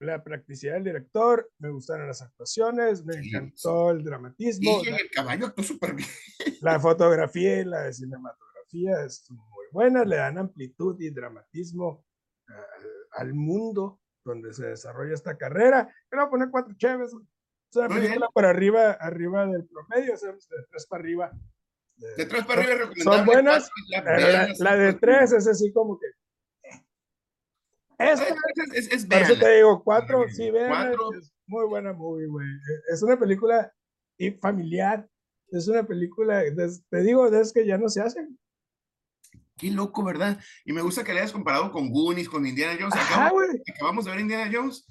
la 0.00 0.22
practicidad 0.24 0.74
del 0.74 0.84
director, 0.84 1.50
me 1.58 1.70
gustaron 1.70 2.06
las 2.06 2.22
actuaciones, 2.22 3.04
me 3.04 3.14
Sí, 3.14 3.28
encantó 3.28 3.90
el 3.90 4.02
dramatismo, 4.02 4.82
Y 4.82 4.88
el 4.88 5.10
caballo 5.10 5.46
actuó 5.46 5.62
súper 5.64 5.94
bien. 5.94 6.08
la, 6.62 6.72
la 6.74 6.80
fotografía 6.80 7.60
y 7.60 7.64
la 7.64 7.92
cinematografía 7.92 9.04
es 9.04 9.30
muy 9.30 9.66
buena, 9.72 10.04
le 10.04 10.16
dan 10.16 10.38
amplitud 10.38 10.98
y 11.00 11.10
dramatismo 11.10 12.04
al, 12.48 13.26
al 13.26 13.34
mundo 13.34 14.00
donde 14.24 14.52
se 14.54 14.66
desarrolla 14.66 15.14
esta 15.14 15.36
carrera. 15.36 15.86
Le 16.10 16.16
voy 16.18 16.26
a 16.26 16.30
poner 16.30 16.48
cuatro 16.50 16.74
chéves. 16.76 17.12
Bien. 17.72 17.88
película 17.88 18.28
por 18.34 18.44
arriba, 18.46 18.92
arriba 18.92 19.46
del 19.46 19.66
promedio, 19.66 20.14
o 20.14 20.16
sea, 20.16 20.32
de 20.32 20.38
tres 20.70 20.86
para 20.86 21.00
arriba. 21.02 21.30
De- 21.96 22.14
De 22.16 22.26
tres 22.26 22.44
para 22.46 22.62
arriba 22.62 22.90
Son 23.04 23.24
buenas, 23.26 23.70
pero 23.90 24.04
la, 24.04 24.16
véanlas. 24.16 24.58
la 24.60 24.76
de 24.76 24.92
tres 24.94 25.32
es 25.32 25.46
así 25.46 25.70
como 25.72 25.98
que. 25.98 26.06
Esta, 28.00 28.24
Es, 28.72 28.86
es, 28.86 28.92
es 28.92 29.06
por 29.06 29.18
eso 29.22 29.38
te 29.38 29.56
digo, 29.56 29.82
cuatro, 29.84 30.24
sí, 30.28 30.50
vean, 30.50 30.68
Cuatro. 30.70 31.12
es 31.18 31.32
muy 31.46 31.66
buena 31.66 31.92
movie, 31.92 32.26
güey. 32.26 32.46
Es 32.92 33.02
una 33.02 33.18
película 33.18 33.72
familiar, 34.40 35.08
es 35.48 35.68
una 35.68 35.82
película, 35.86 36.42
te 36.90 37.02
digo, 37.02 37.26
es 37.28 37.52
que 37.52 37.66
ya 37.66 37.76
no 37.78 37.88
se 37.88 38.00
hacen. 38.02 38.38
Qué 39.56 39.70
loco, 39.70 40.02
¿verdad? 40.04 40.38
Y 40.64 40.72
me 40.72 40.80
gusta 40.80 41.04
que 41.04 41.12
le 41.12 41.20
hayas 41.20 41.32
comparado 41.32 41.70
con 41.70 41.90
Goonies, 41.90 42.28
con 42.30 42.46
Indiana 42.46 42.76
Jones. 42.80 42.94
Ajá, 42.94 43.26
Acabamos, 43.26 43.48
acabamos 43.74 44.04
de 44.06 44.10
ver 44.12 44.20
Indiana 44.20 44.50
Jones 44.52 44.86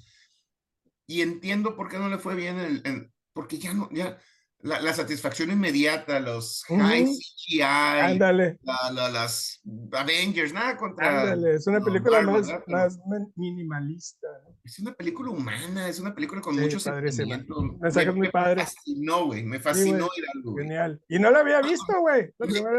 y 1.08 1.22
entiendo 1.22 1.74
por 1.74 1.88
qué 1.88 1.98
no 1.98 2.08
le 2.08 2.18
fue 2.18 2.36
bien, 2.36 2.58
el, 2.58 2.82
el- 2.84 3.12
porque 3.32 3.58
ya 3.58 3.74
no, 3.74 3.88
ya 3.92 4.18
la, 4.62 4.80
la 4.80 4.92
satisfacción 4.92 5.50
inmediata, 5.50 6.20
los 6.20 6.64
high 6.68 7.04
Ujú. 7.04 7.14
CGI, 7.14 7.62
Ándale, 7.62 8.58
la- 8.62 8.90
la- 8.92 9.10
las 9.10 9.62
Avengers, 9.92 10.52
nada 10.52 10.76
contra. 10.76 11.22
ándale, 11.22 11.54
es 11.56 11.66
una 11.66 11.80
película 11.80 12.20
más, 12.22 12.98
minimalista. 13.36 14.28
¿no? 14.44 14.56
Es 14.62 14.78
una 14.78 14.92
película 14.92 15.30
humana, 15.30 15.88
es 15.88 15.98
una 16.00 16.14
película 16.14 16.40
con 16.40 16.54
Sí, 16.54 16.60
mucho 16.60 16.78
padrísima. 16.78 17.10
sentimiento. 17.36 17.62
Mensajes 17.80 18.14
muy 18.14 18.28
padres. 18.30 18.64
fascinó, 18.74 19.26
güey, 19.26 19.44
me 19.44 19.60
fascinó. 19.60 20.08
Hidalgo. 20.16 20.56
Genial. 20.56 21.00
Y 21.08 21.18
no 21.18 21.30
la 21.30 21.40
había 21.40 21.60
visto, 21.62 21.98
güey. 22.00 22.30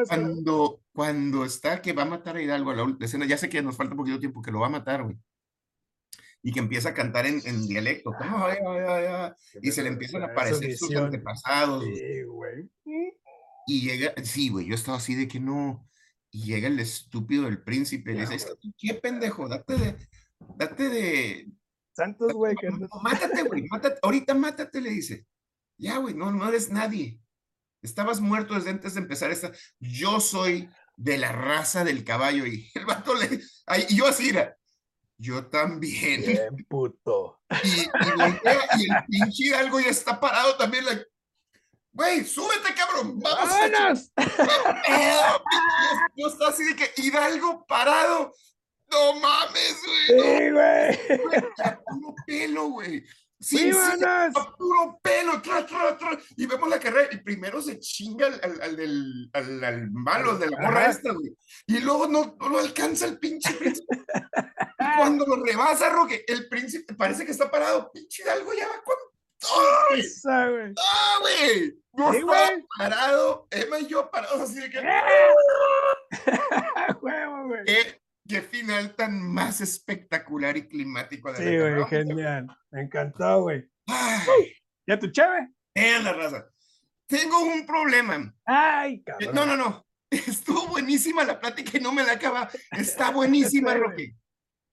Cuando, 0.07 0.81
cuando 0.93 1.45
está 1.45 1.81
que 1.81 1.93
va 1.93 2.03
a 2.03 2.05
matar 2.05 2.35
a 2.37 2.41
Hidalgo 2.41 2.71
a 2.71 2.75
la 2.75 2.83
última 2.83 3.05
escena, 3.05 3.25
ya 3.25 3.37
sé 3.37 3.49
que 3.49 3.61
nos 3.61 3.75
falta 3.75 3.95
poquito 3.95 4.19
tiempo, 4.19 4.41
que 4.41 4.51
lo 4.51 4.59
va 4.59 4.67
a 4.67 4.71
matar, 4.71 5.03
güey. 5.03 5.17
Y 6.43 6.51
que 6.51 6.59
empieza 6.59 6.89
a 6.89 6.93
cantar 6.93 7.25
en, 7.25 7.41
en 7.45 7.67
dialecto. 7.67 8.11
Ay, 8.19 8.57
ay, 8.67 8.83
ay, 8.87 9.05
ay, 9.05 9.31
y 9.61 9.71
se 9.71 9.83
le 9.83 9.89
empiezan 9.89 10.23
a 10.23 10.27
aparecer 10.27 10.75
sus 10.75 10.95
antepasados. 10.95 11.83
Sí, 11.83 12.23
güey. 12.23 12.69
Y 13.67 13.81
llega, 13.81 14.13
sí, 14.23 14.49
güey, 14.49 14.65
yo 14.65 14.75
estaba 14.75 14.97
así 14.97 15.15
de 15.15 15.27
que 15.27 15.39
no. 15.39 15.87
Y 16.31 16.45
llega 16.45 16.67
el 16.67 16.79
estúpido 16.79 17.43
del 17.43 17.61
príncipe 17.61 18.11
y 18.11 18.15
le 18.15 18.21
dice, 18.21 18.35
"Es 18.35 18.45
que, 18.59 18.69
¿qué 18.77 18.93
pendejo? 18.95 19.47
Date 19.47 19.77
de, 19.77 19.95
date 20.57 20.89
de, 20.89 21.51
Santos, 21.93 22.33
güey. 22.33 22.55
que 22.55 22.69
mátate, 23.03 23.43
güey, 23.43 23.67
mátate, 23.67 23.99
ahorita 24.01 24.33
mátate, 24.33 24.81
le 24.81 24.89
dice. 24.89 25.25
Ya, 25.77 25.97
güey, 25.97 26.13
no, 26.13 26.31
no 26.31 26.47
eres 26.47 26.69
nadie. 26.69 27.19
Estabas 27.81 28.21
muerto 28.21 28.53
desde 28.53 28.69
antes 28.69 28.93
de 28.93 29.01
empezar 29.01 29.31
esta. 29.31 29.51
Yo 29.79 30.19
soy 30.19 30.69
de 30.95 31.17
la 31.17 31.31
raza 31.31 31.83
del 31.83 32.03
caballo 32.03 32.45
y 32.45 32.69
el 32.75 32.85
vato 32.85 33.15
le. 33.15 33.41
ay, 33.65 33.85
y 33.89 33.97
yo 33.97 34.07
así 34.07 34.29
era. 34.29 34.55
Yo 35.21 35.45
también. 35.45 36.21
Bien 36.25 36.65
puto. 36.67 37.39
Y, 37.63 37.81
y 37.81 38.11
voltea 38.17 38.57
y 38.79 38.89
el 38.89 39.05
pinche 39.07 39.43
Hidalgo 39.45 39.79
ya 39.79 39.89
está 39.91 40.19
parado 40.19 40.55
también. 40.57 40.83
like, 40.85 41.05
Güey, 41.93 42.25
súbete, 42.25 42.73
cabrón. 42.73 43.19
Vamos. 43.19 43.49
¡Vámonos! 43.49 44.11
pedo". 44.15 45.43
Yo 46.15 46.27
estaba 46.27 46.49
así 46.49 46.63
de 46.63 46.75
que 46.75 46.91
Hidalgo 47.01 47.65
parado. 47.67 48.33
No 48.89 49.13
mames, 49.19 49.77
güey. 49.85 50.17
no, 50.17 50.23
Sí, 50.23 50.49
güey. 50.49 51.19
puro 51.85 52.15
pelo, 52.25 52.63
güey. 52.69 53.03
Sí, 53.41 53.73
sí, 53.73 53.79
puro 54.57 54.99
pelo, 55.01 55.41
tra, 55.41 55.65
tra, 55.65 55.97
tra, 55.97 56.17
y 56.37 56.45
vemos 56.45 56.69
la 56.69 56.79
carrera, 56.79 57.09
y 57.11 57.17
primero 57.17 57.59
se 57.61 57.79
chinga 57.79 58.27
al, 58.27 58.61
al, 58.61 58.75
del- 58.75 59.29
al- 59.33 59.63
al 59.63 59.89
malo 59.91 60.37
de 60.37 60.47
la 60.47 60.57
morra 60.61 60.91
esta, 60.91 61.11
güey, 61.11 61.35
y 61.65 61.79
luego 61.79 62.07
no, 62.07 62.35
no 62.39 62.49
lo 62.49 62.59
alcanza 62.59 63.05
el 63.07 63.17
pinche 63.19 63.51
príncipe. 63.53 63.97
Y 64.83 64.97
cuando 64.97 65.25
lo 65.27 65.43
rebasa, 65.43 65.89
Roque, 65.89 66.23
el 66.27 66.47
príncipe 66.49 66.93
parece 66.95 67.23
que 67.25 67.31
está 67.31 67.49
parado, 67.51 67.91
pinche 67.91 68.23
Hidalgo 68.23 68.51
ya 68.53 68.67
va 68.67 68.81
con 68.83 68.95
todo, 69.39 69.71
güey. 69.89 70.03
¡Ah, 70.27 70.49
güey! 71.21 71.75
No 71.93 72.11
Sí, 72.13 72.21
güey. 72.21 72.65
parado, 72.77 73.47
Emma 73.51 73.79
y 73.79 73.87
yo 73.87 74.09
parados 74.09 74.41
así 74.41 74.55
de 74.59 74.69
que... 74.71 74.79
Huevo, 77.01 77.47
güey. 77.47 77.63
¿Qué, 77.65 78.01
qué 78.27 78.41
final 78.41 78.95
tan 78.95 79.21
más 79.21 79.61
espectacular 79.61 80.57
y 80.57 80.67
climático 80.67 81.31
de 81.31 81.37
Sí, 81.37 81.57
güey, 81.57 81.87
genial. 81.89 82.47
Me 82.71 82.81
encantó, 82.83 83.41
güey. 83.41 83.69
¿Ya 84.87 84.99
tu 84.99 85.11
chave? 85.11 85.49
vean 85.75 86.03
la 86.03 86.13
raza. 86.13 86.49
Tengo 87.07 87.39
un 87.41 87.65
problema. 87.65 88.33
Ay, 88.45 88.95
Eh, 88.95 89.03
cabrón. 89.03 89.35
No, 89.35 89.45
no, 89.45 89.57
no. 89.57 89.85
Estuvo 90.09 90.67
buenísima 90.67 91.23
la 91.23 91.39
plática 91.39 91.77
y 91.77 91.81
no 91.81 91.91
me 91.93 92.03
la 92.03 92.13
acaba. 92.13 92.49
Está 92.71 93.11
buenísima. 93.11 93.73
Roque. 93.75 94.15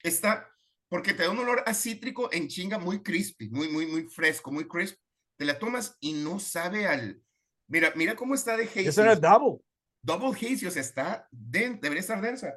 Está, 0.03 0.49
porque 0.89 1.15
te 1.15 1.25
da 1.25 1.31
un 1.31 1.39
olor 1.39 1.63
a 1.67 1.75
cítrico 1.75 2.29
en 2.33 2.49
chinga 2.49 2.79
muy 2.79 3.03
crispy, 3.03 3.49
muy, 3.51 3.69
muy, 3.69 3.87
muy 3.87 4.05
fresco, 4.05 4.51
muy 4.51 4.67
crisp. 4.67 4.99
Te 5.37 5.45
la 5.45 5.59
tomas 5.59 5.97
y 6.01 6.13
no 6.13 6.41
sabe 6.41 6.87
al. 6.87 7.23
Mira, 7.69 7.93
mira 7.95 8.17
cómo 8.17 8.35
está 8.35 8.57
de 8.57 8.65
hazy. 8.65 8.89
Eso 8.89 9.03
era 9.03 9.15
double. 9.15 9.63
Double 10.03 10.31
hazy, 10.31 10.67
o 10.67 10.71
sea, 10.71 10.83
está 10.83 11.29
densa, 11.31 11.79
debería 11.83 12.01
estar 12.01 12.21
densa. 12.21 12.55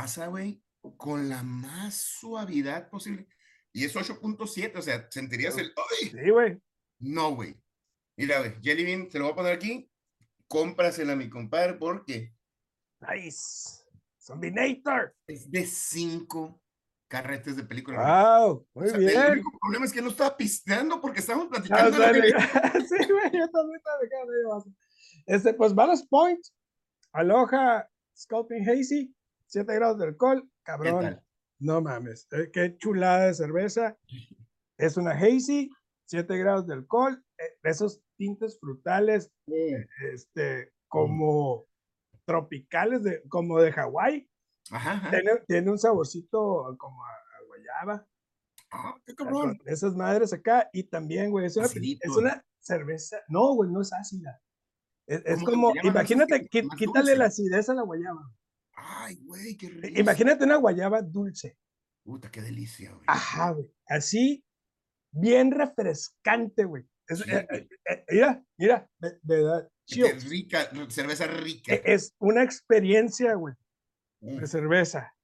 Pasa, 0.00 0.26
güey, 0.26 0.62
con 0.98 1.28
la 1.30 1.42
más 1.42 1.94
suavidad 1.94 2.90
posible. 2.90 3.26
Y 3.72 3.84
es 3.86 3.96
8.7, 3.96 4.76
o 4.76 4.82
sea, 4.82 5.06
sentirías 5.10 5.56
el. 5.56 5.72
¡Ay! 5.74 6.10
Sí, 6.10 6.30
güey. 6.30 6.60
No, 6.98 7.34
güey. 7.34 7.54
Mira, 8.16 8.40
güey, 8.40 8.54
Jelly 8.62 8.84
Bean, 8.84 9.08
te 9.08 9.18
lo 9.18 9.24
voy 9.24 9.32
a 9.32 9.36
poner 9.36 9.52
aquí. 9.54 9.90
Cómprasela 10.48 11.14
a 11.14 11.16
mi 11.16 11.30
compadre 11.30 11.74
porque 11.74 12.34
Nice. 13.00 13.84
Zombinator. 14.22 15.14
es 15.26 15.50
de 15.50 15.64
cinco 15.66 16.60
carretes 17.08 17.56
de 17.56 17.62
película. 17.62 17.98
Wow, 18.38 18.66
O 18.74 18.80
muy 18.80 18.88
sea, 18.90 18.98
El 18.98 19.06
bien. 19.06 19.30
único 19.32 19.58
problema 19.60 19.86
es 19.86 19.92
que 19.94 20.02
no 20.02 20.10
estaba 20.10 20.36
pisteando 20.36 21.00
porque 21.00 21.20
estábamos 21.20 21.48
platicando. 21.48 21.90
de 21.92 21.98
la 21.98 22.06
dale. 22.06 22.20
película. 22.20 22.72
sí, 22.86 22.96
güey, 23.12 23.30
yo 23.32 23.48
también 23.50 23.76
estaba 23.78 23.98
dejando 24.02 24.32
de. 24.32 24.72
Este, 25.26 25.54
pues 25.54 25.74
Ballast 25.74 26.06
Point, 26.10 26.44
Aloha, 27.12 27.88
Sculpting 28.14 28.68
Hazy, 28.68 29.15
7 29.46 29.74
grados 29.74 29.98
de 29.98 30.06
alcohol, 30.06 30.42
¿Qué 30.42 30.62
cabrón. 30.64 31.20
No 31.58 31.80
mames, 31.80 32.28
eh, 32.32 32.50
qué 32.52 32.76
chulada 32.76 33.26
de 33.26 33.34
cerveza. 33.34 33.96
Es 34.76 34.96
una 34.96 35.12
hazy, 35.12 35.70
7 36.06 36.36
grados 36.36 36.66
de 36.66 36.74
alcohol, 36.74 37.24
eh, 37.38 37.58
esos 37.62 38.02
tintes 38.16 38.58
frutales, 38.60 39.30
este, 40.12 40.72
como 40.88 41.66
tropicales, 42.26 43.02
de, 43.02 43.22
como 43.28 43.60
de 43.60 43.72
Hawái. 43.72 44.28
Tiene, 45.10 45.30
tiene 45.46 45.70
un 45.70 45.78
saborcito 45.78 46.76
como 46.78 47.04
a, 47.04 47.08
a 47.08 47.44
guayaba. 47.46 48.06
Ah, 48.72 48.96
qué 49.06 49.14
cabrón. 49.14 49.58
esas 49.64 49.94
madres 49.94 50.32
acá. 50.32 50.68
Y 50.72 50.84
también, 50.84 51.30
güey, 51.30 51.46
es 51.46 51.56
una, 51.56 51.66
Acidito. 51.66 52.00
es 52.02 52.16
una 52.16 52.44
cerveza. 52.58 53.18
No, 53.28 53.54
güey, 53.54 53.70
no 53.70 53.80
es 53.80 53.92
ácida. 53.92 54.40
Es, 55.06 55.22
es 55.24 55.44
¿Cómo 55.44 55.72
que 55.72 55.80
como, 55.80 55.90
imagínate, 55.90 56.48
quítale 56.48 57.16
la 57.16 57.26
acidez 57.26 57.68
a 57.68 57.74
la 57.74 57.82
guayaba. 57.82 58.28
Ay, 58.76 59.16
güey, 59.22 59.56
qué 59.56 59.68
rico. 59.68 59.88
I- 59.88 60.00
Imagínate 60.00 60.44
una 60.44 60.56
guayaba 60.56 61.02
dulce. 61.02 61.56
Puta, 62.04 62.30
qué 62.30 62.40
delicia, 62.40 62.92
güey. 62.92 63.04
Ajá, 63.08 63.50
güey. 63.50 63.66
Así, 63.88 64.44
bien 65.10 65.50
refrescante, 65.50 66.64
güey. 66.64 66.84
eh, 67.08 67.46
eh, 67.50 67.68
eh, 67.86 68.04
mira, 68.10 68.44
mira, 68.58 68.90
de, 68.98 69.18
verdad. 69.22 69.68
Es 69.86 70.28
rica, 70.28 70.68
cerveza 70.88 71.26
rica. 71.26 71.74
E, 71.74 71.82
es 71.84 72.14
una 72.18 72.42
experiencia, 72.42 73.34
güey, 73.34 73.54
de 74.20 74.42
mm. 74.42 74.46
cerveza. 74.46 75.14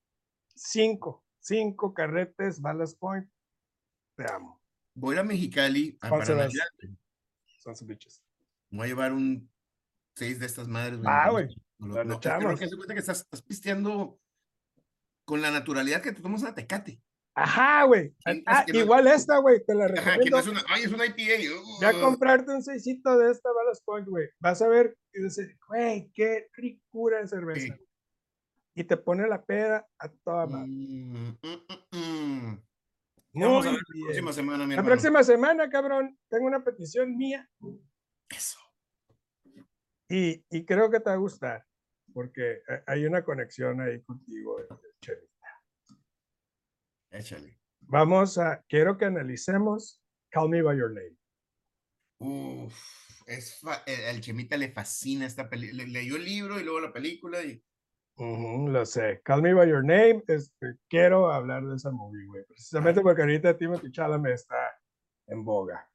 Cinco, 0.55 1.24
cinco 1.40 1.92
carretes, 1.92 2.61
Ballast 2.61 2.98
Point. 2.98 3.28
Te 4.16 4.30
amo. 4.32 4.61
Voy 4.94 5.16
a 5.16 5.24
Mexicali 5.24 5.96
a 6.00 6.11
para 6.11 6.48
Son 7.59 7.76
sus 7.76 7.86
bichos. 7.86 8.22
Voy 8.70 8.84
a 8.84 8.88
llevar 8.88 9.12
un 9.12 9.50
seis 10.14 10.38
de 10.38 10.46
estas 10.46 10.68
madres. 10.68 11.00
Ah, 11.05 11.30
güey. 11.30 11.48
No, 11.83 12.05
no, 12.05 12.20
que 12.20 12.68
se 12.68 12.76
cuenta 12.76 12.95
que 12.95 13.01
estás, 13.01 13.20
estás, 13.22 13.43
pisteando 13.43 14.20
con 15.24 15.43
la 15.43 15.51
naturalidad 15.51 16.01
que 16.01 16.12
te 16.12 16.22
tomas 16.22 16.43
una 16.43 16.55
tecate. 16.55 17.03
Ajá, 17.35 17.85
güey. 17.85 18.14
Ah, 18.47 18.64
igual 18.68 19.09
esta, 19.09 19.39
güey, 19.39 19.64
te 19.64 19.74
la 19.74 19.89
recomiendo. 19.89 20.37
Ajá, 20.37 20.45
que 20.45 20.51
es 20.51 20.62
una, 20.62 20.64
ay, 20.68 20.83
es 20.85 20.93
una 20.93 21.07
IPA. 21.07 21.57
Uh. 21.57 21.80
Ya 21.80 21.93
comprarte 22.01 22.53
un 22.53 22.62
seisito 22.62 23.18
de 23.18 23.33
esta 23.33 23.51
Ballast 23.53 23.85
Point, 23.85 24.07
güey. 24.07 24.28
Vas 24.39 24.62
a 24.62 24.68
ver 24.68 24.97
y 25.12 25.22
dices, 25.22 25.57
güey, 25.66 26.11
qué 26.14 26.49
ricura 26.53 27.20
en 27.20 27.28
cerveza. 27.28 27.76
Y 28.74 28.85
te 28.85 28.97
pone 28.97 29.26
la 29.26 29.43
peda 29.43 29.87
a 29.99 30.09
toda 30.09 30.47
madre. 30.47 30.68
Mm, 30.68 31.39
mm, 31.43 31.99
mm, 31.99 32.62
Vamos 33.35 33.66
a 33.66 33.70
ver 33.70 33.80
la 33.80 34.05
próxima 34.05 34.33
semana, 34.33 34.66
mi 34.66 34.76
La 34.76 34.83
próxima 34.85 35.24
semana, 35.24 35.68
cabrón, 35.68 36.18
tengo 36.28 36.47
una 36.47 36.62
petición 36.62 37.16
mía. 37.16 37.51
Eso. 38.28 38.59
Y, 40.09 40.45
y 40.51 40.64
creo 40.66 40.91
que 40.91 41.01
te 41.01 41.09
va 41.09 41.14
a 41.14 41.18
gustar, 41.18 41.66
porque 42.13 42.63
hay 42.87 43.05
una 43.07 43.25
conexión 43.25 43.81
ahí 43.81 44.01
contigo, 44.03 44.59
Chelita. 45.01 45.29
Échale. 47.11 47.59
Vamos 47.81 48.39
a, 48.39 48.63
quiero 48.69 48.97
que 48.97 49.05
analicemos 49.05 50.03
Call 50.31 50.49
Me 50.49 50.63
By 50.63 50.79
Your 50.79 50.93
Name. 50.93 51.17
Uf, 52.19 52.75
es 53.27 53.61
el, 53.87 54.21
Chemita 54.21 54.57
le 54.57 54.71
fascina 54.71 55.27
esta 55.27 55.51
película. 55.51 55.85
leyó 55.85 56.17
el 56.17 56.25
libro 56.25 56.61
y 56.61 56.65
luego 56.65 56.81
la 56.81 56.93
película 56.93 57.43
y 57.43 57.63
lo 58.17 58.87
sé. 58.87 59.21
Call 59.25 59.43
Me 59.43 59.55
By 59.55 59.69
Your 59.69 59.85
Name. 59.85 60.23
Este, 60.29 60.77
quiero 60.89 61.31
hablar 61.31 61.65
de 61.65 61.77
esa 61.77 61.91
movie, 61.91 62.27
güey. 62.27 62.45
Precisamente 62.45 63.01
porque 63.01 63.23
ahorita 63.23 63.57
Timothy 63.57 63.91
Chalamet 63.91 64.35
está 64.35 64.71
en 65.27 65.45
boga. 65.45 65.89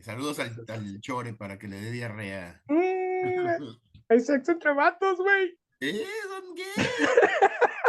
saludos 0.00 0.38
al, 0.40 1.00
Chore 1.00 1.34
para 1.34 1.58
que 1.58 1.68
le 1.68 1.80
dé 1.80 1.90
diarrea. 1.90 2.62
Mm, 2.66 2.78
hay 4.08 4.20
sexo 4.20 4.52
entre 4.52 4.72
vatos, 4.74 5.18
güey. 5.18 5.58
¿Eh? 5.80 6.04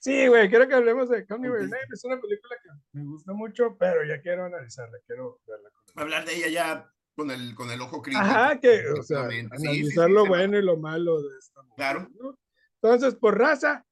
Sí, 0.00 0.28
güey, 0.28 0.48
quiero 0.48 0.66
que 0.68 0.74
hablemos 0.74 1.08
de 1.10 1.26
Call 1.26 1.40
Me 1.40 1.50
By 1.50 1.60
Your 1.60 1.68
Name. 1.68 1.82
Es 1.92 2.04
una 2.04 2.20
película 2.20 2.56
que 2.62 2.70
me 2.92 3.04
gusta 3.04 3.32
mucho, 3.32 3.76
pero 3.78 4.04
ya 4.04 4.20
quiero 4.22 4.44
analizarla, 4.44 4.96
quiero 5.06 5.40
verla. 5.46 5.68
Hablar 5.96 6.24
de 6.24 6.36
ella 6.36 6.48
ya 6.48 6.92
con 7.16 7.30
el, 7.32 7.54
con 7.54 7.70
el 7.70 7.80
ojo 7.80 8.00
crítico. 8.00 8.24
Ajá, 8.24 8.58
que, 8.58 8.88
o 8.88 9.02
sea, 9.02 9.24
analizar 9.24 10.08
lo 10.08 10.24
bueno 10.24 10.56
y 10.56 10.62
lo 10.62 10.76
malo 10.76 11.20
de 11.20 11.36
esta 11.38 11.60
Claro. 11.76 12.08
Entonces, 12.80 13.16
por 13.16 13.36
raza, 13.36 13.84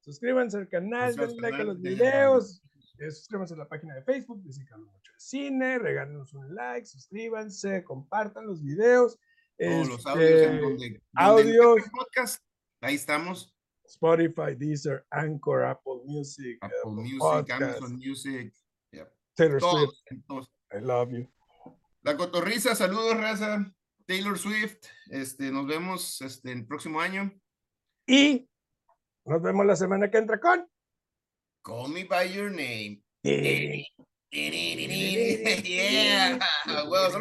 suscríbanse 0.00 0.58
al 0.58 0.68
canal, 0.68 1.16
denle 1.16 1.40
like 1.40 1.62
a 1.62 1.64
los 1.64 1.80
videos, 1.80 2.62
suscríbanse 3.10 3.54
a 3.54 3.58
la 3.58 3.68
página 3.68 3.94
de 3.94 4.02
Facebook, 4.02 4.42
que 4.42 4.76
mucho 4.76 5.12
de 5.12 5.20
cine, 5.20 5.78
regálenos 5.78 6.32
un 6.34 6.54
like, 6.54 6.86
suscríbanse, 6.86 7.84
compartan 7.84 8.46
los 8.46 8.62
videos. 8.62 9.18
Todos 9.58 9.88
los 9.88 10.06
audios 10.06 10.42
en 10.42 10.60
donde, 10.60 11.02
audios, 11.14 11.82
podcast, 11.90 12.42
ahí 12.80 12.94
estamos. 12.94 13.54
Spotify, 13.84 14.54
Deezer, 14.56 15.06
Anchor, 15.10 15.64
Apple 15.64 16.00
Music, 16.04 16.58
Apple 16.60 16.92
Music, 16.92 17.50
Amazon 17.50 17.96
Music, 17.96 18.52
Taylor 19.34 19.60
Swift. 19.60 19.94
I 20.72 20.80
love 20.80 21.10
you. 21.10 21.26
La 22.02 22.16
Cotorriza, 22.16 22.74
saludos, 22.74 23.16
raza. 23.16 23.72
Taylor 24.06 24.38
Swift, 24.38 24.86
este, 25.10 25.50
nos 25.50 25.66
vemos 25.66 26.20
este, 26.22 26.52
el 26.52 26.66
próximo 26.66 27.00
año. 27.00 27.32
Y 28.06 28.48
nos 29.24 29.42
vemos 29.42 29.66
la 29.66 29.76
semana 29.76 30.10
que 30.10 30.18
entra 30.18 30.40
con 30.40 30.68
Call 31.68 31.88
Me 31.88 32.02
By 32.02 32.22
Your 32.22 32.48
Name. 32.48 32.96
yeah. 33.22 33.82
Well, 36.88 37.20